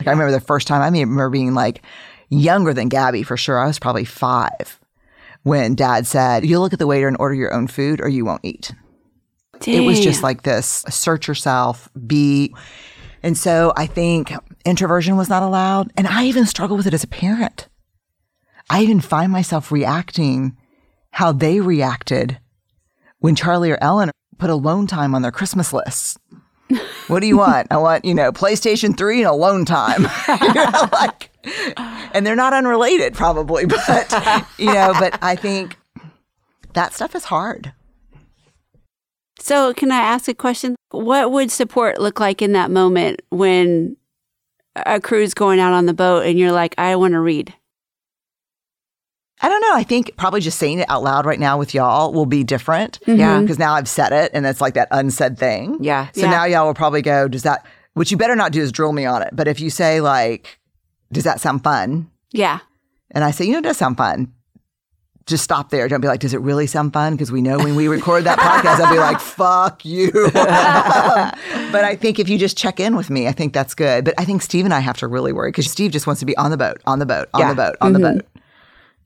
Like, 0.00 0.08
I 0.08 0.12
remember 0.12 0.32
the 0.32 0.40
first 0.40 0.66
time, 0.66 0.80
I 0.80 0.88
mean, 0.88 1.00
I 1.00 1.02
remember 1.02 1.28
being 1.28 1.52
like 1.52 1.82
younger 2.30 2.72
than 2.72 2.88
Gabby 2.88 3.22
for 3.22 3.36
sure. 3.36 3.58
I 3.58 3.66
was 3.66 3.78
probably 3.78 4.06
five 4.06 4.80
when 5.42 5.74
dad 5.74 6.06
said, 6.06 6.46
You 6.46 6.58
look 6.58 6.72
at 6.72 6.78
the 6.78 6.86
waiter 6.86 7.06
and 7.06 7.18
order 7.20 7.34
your 7.34 7.52
own 7.52 7.66
food 7.66 8.00
or 8.00 8.08
you 8.08 8.24
won't 8.24 8.44
eat. 8.44 8.72
It 9.66 9.80
was 9.80 10.00
just 10.00 10.22
like 10.22 10.42
this 10.42 10.84
search 10.88 11.28
yourself, 11.28 11.90
be. 12.06 12.54
And 13.22 13.36
so 13.36 13.74
I 13.76 13.84
think 13.86 14.32
introversion 14.64 15.18
was 15.18 15.28
not 15.28 15.42
allowed. 15.42 15.92
And 15.98 16.06
I 16.06 16.24
even 16.24 16.46
struggle 16.46 16.78
with 16.78 16.86
it 16.86 16.94
as 16.94 17.04
a 17.04 17.08
parent. 17.08 17.68
I 18.70 18.82
even 18.82 19.00
find 19.00 19.30
myself 19.30 19.70
reacting 19.70 20.56
how 21.10 21.32
they 21.32 21.60
reacted 21.60 22.38
when 23.18 23.34
Charlie 23.34 23.70
or 23.70 23.78
Ellen 23.82 24.10
put 24.38 24.48
alone 24.48 24.86
time 24.86 25.14
on 25.14 25.20
their 25.20 25.32
Christmas 25.32 25.74
lists. 25.74 26.18
What 27.08 27.20
do 27.20 27.26
you 27.26 27.36
want? 27.38 27.68
I 27.70 27.76
want, 27.76 28.04
you 28.04 28.14
know, 28.14 28.32
PlayStation 28.32 28.96
3 28.96 29.18
and 29.18 29.28
alone 29.28 29.64
time. 29.64 30.02
you 30.28 30.54
know, 30.54 30.88
like, 30.92 31.30
and 32.14 32.26
they're 32.26 32.36
not 32.36 32.52
unrelated, 32.52 33.14
probably, 33.14 33.66
but, 33.66 34.46
you 34.58 34.66
know, 34.66 34.94
but 34.98 35.18
I 35.22 35.36
think 35.36 35.76
that 36.74 36.94
stuff 36.94 37.14
is 37.14 37.24
hard. 37.24 37.72
So, 39.38 39.72
can 39.72 39.90
I 39.90 40.00
ask 40.00 40.28
a 40.28 40.34
question? 40.34 40.76
What 40.90 41.32
would 41.32 41.50
support 41.50 42.00
look 42.00 42.20
like 42.20 42.42
in 42.42 42.52
that 42.52 42.70
moment 42.70 43.22
when 43.30 43.96
a 44.76 45.00
crew's 45.00 45.34
going 45.34 45.58
out 45.58 45.72
on 45.72 45.86
the 45.86 45.94
boat 45.94 46.26
and 46.26 46.38
you're 46.38 46.52
like, 46.52 46.74
I 46.76 46.94
want 46.96 47.12
to 47.12 47.20
read? 47.20 47.54
I 49.42 49.48
don't 49.48 49.60
know. 49.62 49.74
I 49.74 49.82
think 49.84 50.16
probably 50.16 50.40
just 50.40 50.58
saying 50.58 50.80
it 50.80 50.90
out 50.90 51.02
loud 51.02 51.24
right 51.24 51.40
now 51.40 51.58
with 51.58 51.72
y'all 51.74 52.12
will 52.12 52.26
be 52.26 52.44
different. 52.44 53.00
Mm-hmm. 53.00 53.18
Yeah. 53.18 53.40
Because 53.40 53.58
now 53.58 53.72
I've 53.72 53.88
said 53.88 54.12
it 54.12 54.30
and 54.34 54.44
it's 54.44 54.60
like 54.60 54.74
that 54.74 54.88
unsaid 54.90 55.38
thing. 55.38 55.78
Yeah. 55.80 56.08
So 56.12 56.22
Yeah. 56.22 56.30
now 56.30 56.44
y'all 56.44 56.66
will 56.66 56.74
probably 56.74 57.00
go, 57.02 57.26
does 57.26 57.42
that, 57.44 57.64
what 57.94 58.10
you 58.10 58.16
better 58.16 58.36
not 58.36 58.52
do 58.52 58.60
is 58.60 58.70
drill 58.70 58.92
me 58.92 59.06
on 59.06 59.22
it. 59.22 59.30
But 59.32 59.48
if 59.48 59.58
you 59.60 59.70
say, 59.70 60.00
like, 60.00 60.58
does 61.12 61.24
that 61.24 61.40
sound 61.40 61.64
fun? 61.64 62.10
Yeah. 62.32 62.60
And 63.12 63.24
I 63.24 63.30
say, 63.30 63.46
you 63.46 63.52
know, 63.52 63.58
it 63.58 63.64
does 63.64 63.78
sound 63.78 63.96
fun. 63.96 64.32
Just 65.26 65.44
stop 65.44 65.70
there. 65.70 65.88
Don't 65.88 66.00
be 66.00 66.08
like, 66.08 66.20
does 66.20 66.34
it 66.34 66.40
really 66.40 66.66
sound 66.66 66.92
fun? 66.92 67.14
Because 67.14 67.32
we 67.32 67.40
know 67.40 67.58
when 67.58 67.76
we 67.76 67.88
record 67.88 68.24
that 68.24 68.38
podcast, 68.38 68.80
I'll 68.84 68.92
be 68.92 68.98
like, 68.98 69.20
fuck 69.20 69.84
you. 69.84 70.10
but 70.32 71.84
I 71.84 71.96
think 71.96 72.18
if 72.18 72.28
you 72.28 72.36
just 72.36 72.56
check 72.56 72.80
in 72.80 72.96
with 72.96 73.10
me, 73.10 73.26
I 73.28 73.32
think 73.32 73.52
that's 73.52 73.74
good. 73.74 74.04
But 74.04 74.14
I 74.18 74.24
think 74.24 74.42
Steve 74.42 74.64
and 74.64 74.74
I 74.74 74.80
have 74.80 74.96
to 74.98 75.08
really 75.08 75.32
worry 75.32 75.50
because 75.50 75.70
Steve 75.70 75.92
just 75.92 76.06
wants 76.06 76.20
to 76.20 76.26
be 76.26 76.36
on 76.36 76.50
the 76.50 76.56
boat, 76.56 76.80
on 76.84 76.98
the 76.98 77.06
boat, 77.06 77.28
on 77.32 77.40
Yeah. 77.40 77.48
the 77.50 77.54
boat, 77.54 77.76
on 77.80 77.92
the 77.92 77.98
mm-hmm. 77.98 78.18
boat. 78.18 78.26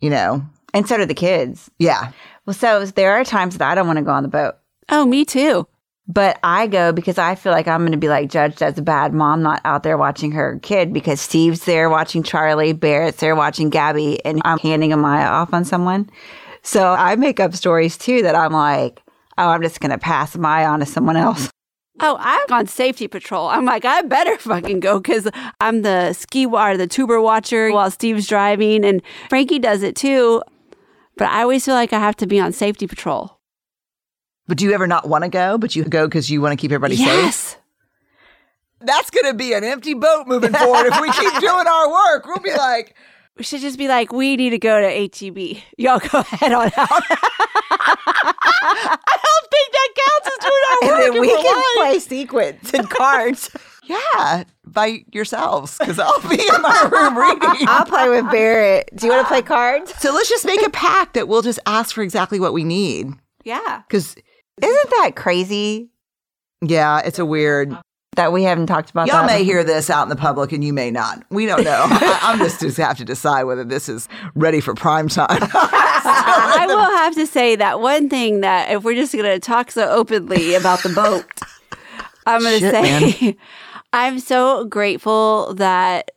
You 0.05 0.11
know? 0.11 0.45
And 0.75 0.87
so 0.87 0.99
do 0.99 1.07
the 1.07 1.14
kids. 1.14 1.71
Yeah. 1.79 2.12
Well, 2.45 2.53
so 2.53 2.85
there 2.85 3.12
are 3.12 3.25
times 3.25 3.57
that 3.57 3.71
I 3.71 3.75
don't 3.75 3.87
want 3.87 3.97
to 3.97 4.05
go 4.05 4.11
on 4.11 4.23
the 4.23 4.29
boat. 4.29 4.57
Oh, 4.90 5.07
me 5.07 5.25
too. 5.25 5.67
But 6.07 6.38
I 6.43 6.67
go 6.67 6.93
because 6.93 7.17
I 7.17 7.37
feel 7.37 7.53
like 7.53 7.67
I'm 7.67 7.81
going 7.81 7.93
to 7.93 7.97
be 7.97 8.11
like 8.11 8.29
judged 8.29 8.62
as 8.62 8.77
a 8.77 8.83
bad 8.83 9.14
mom, 9.14 9.43
not 9.43 9.62
out 9.64 9.83
there 9.83 9.97
watching 9.97 10.33
her 10.33 10.59
kid 10.62 10.93
because 10.93 11.23
Steve's 11.23 11.64
there 11.64 11.88
watching 11.88 12.23
Charlie, 12.23 12.75
Barrett's 12.75 13.17
there 13.17 13.35
watching 13.35 13.71
Gabby, 13.71 14.23
and 14.27 14.43
I'm 14.45 14.59
handing 14.59 14.90
Amaya 14.90 15.27
off 15.27 15.55
on 15.55 15.64
someone. 15.64 16.11
So 16.61 16.93
I 16.93 17.17
make 17.17 17.40
up 17.40 17.55
stories 17.55 17.97
too 17.97 18.21
that 18.21 18.35
I'm 18.35 18.53
like, 18.53 19.01
oh, 19.38 19.49
I'm 19.49 19.62
just 19.62 19.81
going 19.81 19.93
to 19.93 19.99
pass 19.99 20.37
Amaya 20.37 20.69
on 20.69 20.81
to 20.81 20.87
someone 20.87 21.17
else. 21.17 21.49
Oh, 22.00 22.16
I'm 22.18 22.52
on 22.52 22.66
safety 22.66 23.07
patrol. 23.07 23.46
I'm 23.46 23.64
like, 23.64 23.85
I 23.85 24.02
better 24.02 24.37
fucking 24.38 24.80
go 24.80 24.98
because 24.98 25.28
I'm 25.61 25.83
the 25.83 26.12
ski 26.12 26.44
or 26.44 26.76
the 26.76 26.87
tuber 26.88 27.20
watcher 27.20 27.70
while 27.72 27.90
Steve's 27.90 28.26
driving, 28.26 28.85
and 28.85 29.00
Frankie 29.28 29.61
does 29.61 29.83
it 29.83 29.94
too. 29.94 30.42
But 31.16 31.28
I 31.28 31.42
always 31.42 31.64
feel 31.64 31.74
like 31.74 31.92
I 31.92 32.00
have 32.00 32.16
to 32.16 32.26
be 32.26 32.40
on 32.40 32.52
safety 32.52 32.88
patrol. 32.88 33.38
But 34.48 34.59
do 34.59 34.64
you 34.64 34.72
ever 34.72 34.87
not 34.87 35.09
want 35.09 35.22
to 35.24 35.30
go, 35.30 35.57
but 35.57 35.76
you 35.76 35.85
go 35.85 36.07
because 36.07 36.28
you 36.28 36.40
want 36.40 36.52
to 36.52 36.57
keep 36.57 36.72
everybody 36.72 36.96
safe? 36.96 37.07
yes. 37.07 37.57
That's 38.80 39.09
going 39.11 39.26
to 39.26 39.35
be 39.35 39.54
an 39.54 39.64
empty 39.64 39.94
boat 39.94 40.26
moving 40.26 40.52
forward 40.52 40.87
if 40.87 41.00
we 41.00 41.11
keep 41.12 41.33
doing 41.40 41.66
our 41.66 41.90
work. 41.90 42.26
We'll 42.26 42.40
be 42.40 42.52
like, 42.52 42.94
We 43.38 43.44
should 43.44 43.61
just 43.62 43.78
be 43.78 43.88
like, 43.88 44.12
we 44.12 44.37
need 44.37 44.50
to 44.50 44.59
go 44.59 44.80
to 44.80 44.88
HEB. 44.88 45.62
Y'all 45.78 46.00
go 46.00 46.18
ahead 46.18 46.52
on 46.52 46.70
out. 46.76 47.02
I 48.27 49.19
don't 49.25 49.51
think 49.51 49.73
that 49.73 49.89
counts 49.97 50.27
as 50.29 50.45
doing 50.45 50.63
our 50.71 50.79
And 50.83 50.91
work. 50.91 51.13
then 51.13 51.21
we 51.21 51.29
can 51.29 51.57
life. 51.57 51.65
play 51.77 51.99
sequence 51.99 52.75
and 52.75 52.89
cards. 52.91 53.51
yeah, 53.85 54.45
by 54.67 55.05
yourselves 55.13 55.77
because 55.79 55.99
I'll 55.99 56.21
be 56.29 56.41
in 56.41 56.63
my 56.63 56.89
room 56.91 57.19
reading. 57.19 57.67
I'll 57.69 57.85
play 57.87 58.09
with 58.09 58.31
Barrett. 58.31 58.91
Do 58.97 59.07
you 59.07 59.13
want 59.13 59.25
to 59.27 59.29
play 59.29 59.43
cards? 59.43 59.95
So 59.99 60.13
let's 60.13 60.29
just 60.29 60.47
make 60.47 60.65
a 60.67 60.71
pact 60.71 61.15
that 61.15 61.29
we'll 61.29 61.43
just 61.43 61.59
ask 61.67 61.95
for 61.95 62.03
exactly 62.03 62.41
what 62.41 62.53
we 62.53 62.65
need. 62.65 63.09
Yeah. 63.45 63.83
Because, 63.87 64.17
Isn't 64.63 64.91
that 64.91 65.13
crazy 65.17 65.91
yeah, 66.67 67.01
it's 67.05 67.19
a 67.19 67.27
weird. 67.27 67.77
That 68.16 68.33
we 68.33 68.42
haven't 68.42 68.66
talked 68.66 68.90
about 68.90 69.07
Y'all 69.07 69.27
may 69.27 69.44
hear 69.44 69.64
this 69.64 69.90
out 69.90 70.05
in 70.05 70.09
the 70.09 70.16
public 70.16 70.53
and 70.53 70.62
you 70.62 70.72
may 70.72 70.90
not. 70.90 71.22
We 71.31 71.46
don't 71.46 71.64
know. 71.64 71.70
I, 71.88 72.20
I'm 72.22 72.38
just 72.38 72.61
just 72.61 72.77
have 72.77 72.96
to 72.98 73.05
decide 73.05 73.44
whether 73.44 73.64
this 73.64 73.88
is 73.88 74.09
ready 74.35 74.61
for 74.61 74.74
prime 74.74 75.09
time. 75.09 75.27
I 75.40 76.64
will 76.68 76.79
have 76.79 77.14
to 77.14 77.27
say 77.27 77.57
that 77.57 77.81
one 77.81 78.09
thing 78.09 78.40
that 78.40 78.70
if 78.70 78.85
we're 78.85 78.94
just 78.94 79.12
going 79.12 79.24
to 79.24 79.38
talk 79.38 79.70
so 79.70 79.88
openly 79.88 80.55
about 80.55 80.83
the 80.83 80.90
boat, 80.90 81.27
I'm 82.27 82.42
going 82.42 82.61
to 82.61 82.70
say 82.70 83.37
I'm 83.92 84.18
so 84.18 84.64
grateful 84.64 85.55
that 85.55 86.11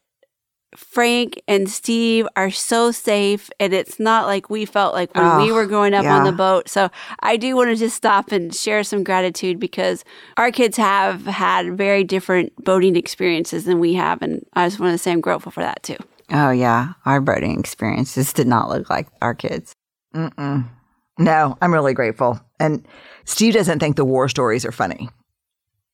Frank 0.77 1.41
and 1.47 1.67
Steve 1.69 2.27
are 2.35 2.51
so 2.51 2.91
safe 2.91 3.49
and 3.59 3.73
it's 3.73 3.99
not 3.99 4.27
like 4.27 4.49
we 4.49 4.63
felt 4.65 4.93
like 4.93 5.13
when 5.15 5.37
we 5.37 5.51
Oh, 5.51 5.55
were 5.55 5.65
growing 5.65 5.95
up 5.95 6.05
on 6.05 6.23
the 6.23 6.31
boat. 6.31 6.69
So 6.69 6.89
I 7.21 7.35
do 7.35 7.55
want 7.55 7.71
to 7.71 7.75
just 7.75 7.95
stop 7.95 8.31
and 8.31 8.53
share 8.53 8.83
some 8.83 9.03
gratitude 9.03 9.59
because 9.59 10.05
our 10.37 10.51
kids 10.51 10.77
have 10.77 11.25
had 11.25 11.75
very 11.75 12.03
different 12.03 12.53
boating 12.63 12.95
experiences 12.95 13.65
than 13.65 13.79
we 13.79 13.95
have 13.95 14.21
and 14.21 14.45
I 14.53 14.67
just 14.67 14.79
want 14.79 14.93
to 14.93 14.99
say 14.99 15.11
I'm 15.11 15.21
grateful 15.21 15.51
for 15.51 15.61
that 15.61 15.81
too. 15.81 15.97
Oh, 16.31 16.51
yeah. 16.51 16.93
Our 17.05 17.21
boating 17.21 17.59
experiences 17.59 18.31
did 18.33 18.47
not 18.47 18.69
look 18.69 18.89
like 18.89 19.07
our 19.21 19.33
kids. 19.33 19.73
Mm-mm. 20.15 20.69
No, 21.17 21.57
I'm 21.61 21.73
really 21.73 21.93
grateful. 21.95 22.39
And 22.59 22.87
Steve 23.25 23.55
doesn't 23.55 23.79
think 23.79 23.95
the 23.95 24.05
war 24.05 24.29
stories 24.29 24.63
are 24.63 24.71
funny. 24.71 25.09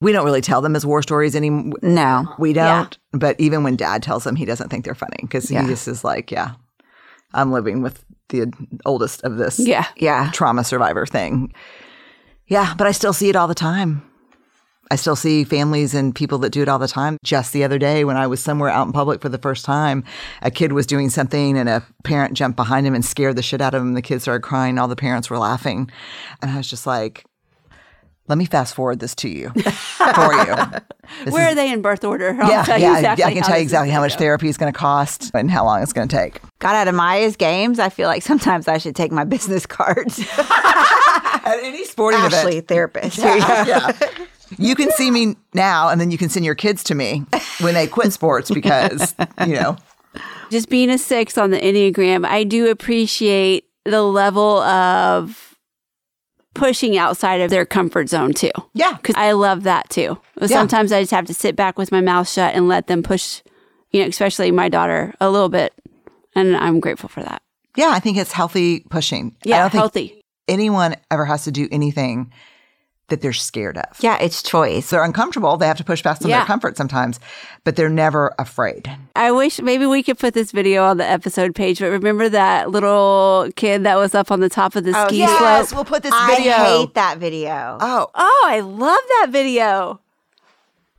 We 0.03 0.11
don't 0.11 0.25
really 0.25 0.41
tell 0.41 0.61
them 0.61 0.75
as 0.75 0.85
war 0.85 1.01
stories 1.01 1.35
anymore. 1.35 1.79
No. 1.81 2.27
We 2.37 2.53
don't. 2.53 2.95
But 3.11 3.39
even 3.39 3.63
when 3.63 3.75
dad 3.75 4.03
tells 4.03 4.23
them, 4.23 4.35
he 4.35 4.45
doesn't 4.45 4.69
think 4.69 4.85
they're 4.85 4.93
funny 4.95 5.17
because 5.21 5.49
Yeah. 5.49 5.61
he 5.63 5.67
just 5.69 5.87
is 5.87 6.03
like, 6.03 6.29
yeah, 6.31 6.51
I'm 7.33 7.51
living 7.51 7.81
with 7.81 8.03
the 8.29 8.51
oldest 8.85 9.23
of 9.23 9.37
this 9.37 9.59
Yeah. 9.59 9.85
Yeah. 9.97 10.29
trauma 10.31 10.63
survivor 10.63 11.05
thing. 11.05 11.53
Yeah, 12.47 12.73
but 12.77 12.87
I 12.87 12.91
still 12.91 13.13
see 13.13 13.29
it 13.29 13.35
all 13.35 13.47
the 13.47 13.55
time. 13.55 14.01
I 14.91 14.95
still 14.95 15.15
see 15.15 15.43
families 15.43 15.95
and 15.95 16.13
people 16.13 16.37
that 16.39 16.51
do 16.51 16.61
it 16.61 16.67
all 16.67 16.77
the 16.77 16.87
time. 16.89 17.17
Just 17.23 17.53
the 17.53 17.63
other 17.63 17.79
day, 17.79 18.03
when 18.03 18.17
I 18.17 18.27
was 18.27 18.41
somewhere 18.43 18.69
out 18.69 18.85
in 18.85 18.93
public 18.93 19.21
for 19.21 19.29
the 19.29 19.37
first 19.39 19.65
time, 19.65 20.03
a 20.41 20.51
kid 20.51 20.73
was 20.73 20.85
doing 20.85 21.09
something 21.09 21.57
and 21.57 21.67
a 21.69 21.81
parent 22.03 22.33
jumped 22.35 22.57
behind 22.57 22.85
him 22.85 22.93
and 22.93 23.03
scared 23.03 23.35
the 23.37 23.41
shit 23.41 23.61
out 23.61 23.73
of 23.73 23.81
him. 23.81 23.93
The 23.93 24.01
kid 24.03 24.21
started 24.21 24.43
crying. 24.43 24.77
All 24.77 24.87
the 24.89 24.95
parents 24.95 25.29
were 25.29 25.39
laughing. 25.39 25.89
And 26.41 26.51
I 26.51 26.57
was 26.57 26.69
just 26.69 26.85
like, 26.85 27.23
let 28.27 28.38
me 28.38 28.45
fast 28.45 28.73
forward 28.75 28.99
this 28.99 29.13
to 29.15 29.29
you 29.29 29.49
for 29.49 30.33
you. 30.33 30.55
This 31.25 31.33
Where 31.33 31.45
is- 31.47 31.51
are 31.51 31.55
they 31.55 31.71
in 31.71 31.81
birth 31.81 32.03
order? 32.05 32.29
I'll 32.41 32.49
yeah, 32.49 32.63
tell 32.63 32.77
you 32.79 32.86
yeah, 32.86 32.95
exactly 32.97 33.23
I 33.25 33.33
can 33.33 33.43
tell 33.43 33.57
you 33.57 33.62
exactly 33.62 33.89
how 33.91 33.99
much 33.99 34.13
go. 34.13 34.19
therapy 34.19 34.47
is 34.47 34.57
going 34.57 34.71
to 34.71 34.77
cost 34.77 35.31
and 35.33 35.51
how 35.51 35.65
long 35.65 35.83
it's 35.83 35.91
going 35.93 36.07
to 36.07 36.15
take. 36.15 36.39
Got 36.59 36.75
out 36.75 36.88
of 36.88 36.95
Maya's 36.95 37.36
games. 37.36 37.77
I 37.77 37.89
feel 37.89 38.07
like 38.07 38.23
sometimes 38.23 38.67
I 38.69 38.77
should 38.77 38.95
take 38.95 39.12
my 39.12 39.25
business 39.25 39.65
cards. 39.65 40.19
At 40.39 41.59
any 41.62 41.83
sporting 41.83 42.21
Ashley, 42.21 42.62
therapist. 42.62 43.17
Yeah, 43.19 43.65
yeah. 43.67 43.91
You 44.57 44.75
can 44.75 44.91
see 44.91 45.12
me 45.12 45.36
now, 45.53 45.89
and 45.89 45.99
then 45.99 46.09
you 46.09 46.17
can 46.17 46.29
send 46.29 46.45
your 46.45 46.55
kids 46.55 46.83
to 46.86 46.95
me 46.95 47.25
when 47.59 47.73
they 47.73 47.86
quit 47.86 48.13
sports 48.13 48.49
because, 48.49 49.13
you 49.45 49.53
know, 49.55 49.75
just 50.49 50.69
being 50.69 50.89
a 50.89 50.97
six 50.97 51.38
on 51.38 51.49
the 51.51 51.59
Enneagram, 51.59 52.25
I 52.25 52.43
do 52.45 52.69
appreciate 52.69 53.65
the 53.86 54.03
level 54.03 54.59
of 54.59 55.52
pushing 56.53 56.97
outside 56.97 57.41
of 57.41 57.49
their 57.49 57.65
comfort 57.65 58.09
zone 58.09 58.33
too. 58.33 58.51
yeah. 58.73 58.93
Because 58.93 59.15
I 59.15 59.31
love 59.31 59.63
that 59.63 59.89
too. 59.89 60.19
Sometimes 60.45 60.91
I 60.91 61.01
just 61.01 61.11
have 61.11 61.25
to 61.25 61.33
sit 61.33 61.55
back 61.55 61.77
with 61.77 61.91
my 61.91 62.01
mouth 62.01 62.29
shut 62.29 62.53
and 62.53 62.67
let 62.67 62.87
them 62.87 63.03
push, 63.03 63.41
you 63.91 64.01
know, 64.01 64.07
especially 64.07 64.51
my 64.51 64.69
daughter 64.69 65.13
a 65.19 65.29
little 65.29 65.49
bit. 65.49 65.73
And 66.35 66.55
I'm 66.55 66.79
grateful 66.79 67.09
for 67.09 67.21
that. 67.23 67.41
Yeah, 67.75 67.89
I 67.91 67.99
think 67.99 68.17
it's 68.17 68.31
healthy 68.31 68.81
pushing. 68.81 69.35
Yeah, 69.43 69.67
healthy. 69.69 70.23
anyone 70.47 70.95
ever 71.09 71.25
has 71.25 71.45
to 71.45 71.51
do 71.51 71.67
anything 71.71 72.31
that 73.13 73.21
they're 73.21 73.32
scared 73.32 73.78
of. 73.78 73.97
Yeah, 73.99 74.17
it's 74.19 74.41
choice. 74.41 74.89
They're 74.89 75.04
uncomfortable. 75.04 75.56
They 75.58 75.67
have 75.67 75.78
to 75.78 75.84
push 75.84 76.02
past 76.02 76.23
some 76.23 76.32
of 76.32 76.36
their 76.36 76.45
comfort 76.45 76.78
sometimes, 76.78 77.19
but 77.63 77.76
they're 77.76 77.88
never 77.88 78.34
afraid. 78.39 78.89
I 79.15 79.32
wish 79.32 79.62
maybe 79.62 79.86
we 79.86 80.02
could 80.02 80.17
put 80.17 80.34
this 80.34 80.52
video 80.52 80.84
on 80.84 80.97
the 80.97 81.06
episode 81.06 81.54
page, 81.54 81.78
but 81.80 81.91
remember 81.91 82.28
that 82.30 82.71
little 82.71 83.49
kid 83.56 83.84
that 83.84 83.97
was 83.97 84.15
up 84.15 84.32
on 84.32 84.39
the 84.39 84.49
top 84.49 84.76
of 84.76 84.84
the 84.84 84.93
Oh, 84.97 85.08
ski 85.08 85.19
yes. 85.19 85.69
slope? 85.69 85.76
we'll 85.78 85.86
put 85.86 86.02
this 86.02 86.13
video. 86.26 86.54
I 86.54 86.78
hate 86.80 86.93
that 86.95 87.19
video. 87.19 87.78
Oh, 87.80 88.08
Oh, 88.15 88.43
I 88.47 88.62
love 88.62 88.99
that 89.19 89.28
video. 89.30 89.99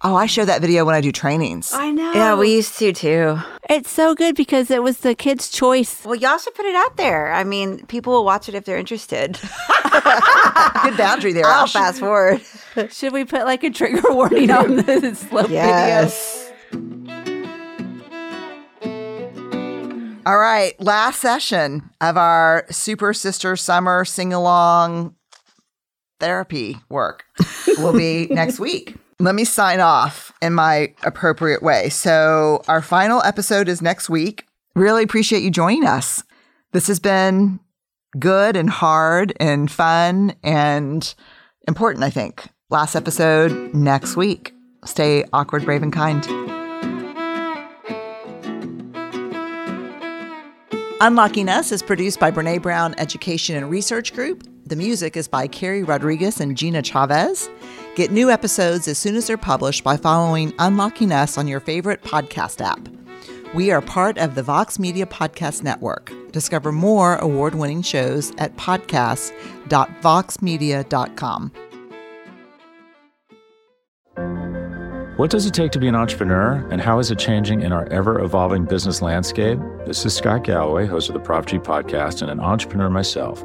Oh, 0.04 0.14
I 0.14 0.26
show 0.26 0.44
that 0.44 0.60
video 0.60 0.84
when 0.84 0.94
I 0.94 1.00
do 1.00 1.10
trainings. 1.10 1.72
I 1.72 1.90
know. 1.90 2.12
yeah, 2.12 2.34
we 2.36 2.54
used 2.54 2.78
to 2.78 2.92
too. 2.92 3.38
It's 3.68 3.90
so 3.90 4.14
good 4.14 4.36
because 4.36 4.70
it 4.70 4.82
was 4.82 4.98
the 4.98 5.14
kid's 5.14 5.50
choice. 5.50 6.04
Well, 6.04 6.14
y'all 6.14 6.38
should 6.38 6.54
put 6.54 6.66
it 6.66 6.76
out 6.76 6.96
there. 6.98 7.32
I 7.32 7.42
mean, 7.44 7.84
people 7.86 8.12
will 8.12 8.24
watch 8.24 8.48
it 8.48 8.54
if 8.54 8.64
they're 8.64 8.76
interested. 8.78 9.38
Good 10.82 10.96
boundary 10.96 11.32
there. 11.32 11.46
I'll 11.46 11.64
Ash. 11.64 11.72
fast 11.72 12.00
forward. 12.00 12.42
Should 12.90 13.12
we 13.12 13.24
put 13.24 13.44
like 13.44 13.64
a 13.64 13.70
trigger 13.70 14.02
warning 14.12 14.50
on 14.50 14.76
the 14.76 15.14
slope 15.14 15.48
Yes. 15.50 16.42
All 20.26 20.38
right, 20.38 20.72
last 20.80 21.20
session 21.20 21.90
of 22.00 22.16
our 22.16 22.64
Super 22.70 23.12
Sister 23.12 23.56
Summer 23.56 24.04
sing 24.06 24.32
along 24.32 25.14
therapy 26.18 26.78
work 26.88 27.24
will 27.78 27.92
be 27.92 28.26
next 28.30 28.58
week. 28.58 28.96
Let 29.20 29.34
me 29.34 29.44
sign 29.44 29.80
off 29.80 30.32
in 30.42 30.54
my 30.54 30.92
appropriate 31.04 31.62
way. 31.62 31.88
So, 31.88 32.62
our 32.66 32.82
final 32.82 33.22
episode 33.22 33.68
is 33.68 33.80
next 33.80 34.10
week. 34.10 34.46
Really 34.74 35.04
appreciate 35.04 35.42
you 35.42 35.50
joining 35.50 35.86
us. 35.86 36.24
This 36.72 36.88
has 36.88 36.98
been 36.98 37.60
good 38.18 38.56
and 38.56 38.68
hard 38.68 39.32
and 39.38 39.70
fun 39.70 40.34
and 40.42 41.14
important, 41.68 42.02
I 42.02 42.10
think. 42.10 42.44
Last 42.70 42.96
episode 42.96 43.72
next 43.72 44.16
week. 44.16 44.52
Stay 44.84 45.24
awkward, 45.32 45.64
brave, 45.64 45.82
and 45.82 45.92
kind. 45.92 46.26
Unlocking 51.00 51.48
Us 51.48 51.70
is 51.70 51.82
produced 51.82 52.18
by 52.18 52.30
Brene 52.30 52.62
Brown 52.62 52.94
Education 52.98 53.56
and 53.56 53.70
Research 53.70 54.12
Group. 54.12 54.42
The 54.66 54.76
music 54.76 55.16
is 55.16 55.28
by 55.28 55.46
Carrie 55.46 55.82
Rodriguez 55.84 56.40
and 56.40 56.56
Gina 56.56 56.82
Chavez. 56.82 57.48
Get 57.94 58.10
new 58.10 58.28
episodes 58.28 58.88
as 58.88 58.98
soon 58.98 59.14
as 59.14 59.28
they're 59.28 59.36
published 59.36 59.84
by 59.84 59.96
following 59.96 60.52
Unlocking 60.58 61.12
Us 61.12 61.38
on 61.38 61.46
your 61.46 61.60
favorite 61.60 62.02
podcast 62.02 62.60
app. 62.60 62.88
We 63.54 63.70
are 63.70 63.80
part 63.80 64.18
of 64.18 64.34
the 64.34 64.42
Vox 64.42 64.80
Media 64.80 65.06
Podcast 65.06 65.62
Network. 65.62 66.12
Discover 66.32 66.72
more 66.72 67.14
award 67.16 67.54
winning 67.54 67.82
shows 67.82 68.32
at 68.38 68.56
podcast.voxmedia.com. 68.56 71.52
What 75.16 75.30
does 75.30 75.46
it 75.46 75.54
take 75.54 75.70
to 75.70 75.78
be 75.78 75.86
an 75.86 75.94
entrepreneur, 75.94 76.54
and 76.72 76.80
how 76.80 76.98
is 76.98 77.12
it 77.12 77.20
changing 77.20 77.62
in 77.62 77.70
our 77.70 77.86
ever 77.92 78.18
evolving 78.18 78.64
business 78.64 79.00
landscape? 79.00 79.60
This 79.86 80.04
is 80.04 80.12
Scott 80.12 80.42
Galloway, 80.42 80.86
host 80.86 81.08
of 81.08 81.14
the 81.14 81.20
Prop 81.20 81.46
G 81.46 81.58
podcast, 81.58 82.22
and 82.22 82.32
an 82.32 82.40
entrepreneur 82.40 82.90
myself. 82.90 83.44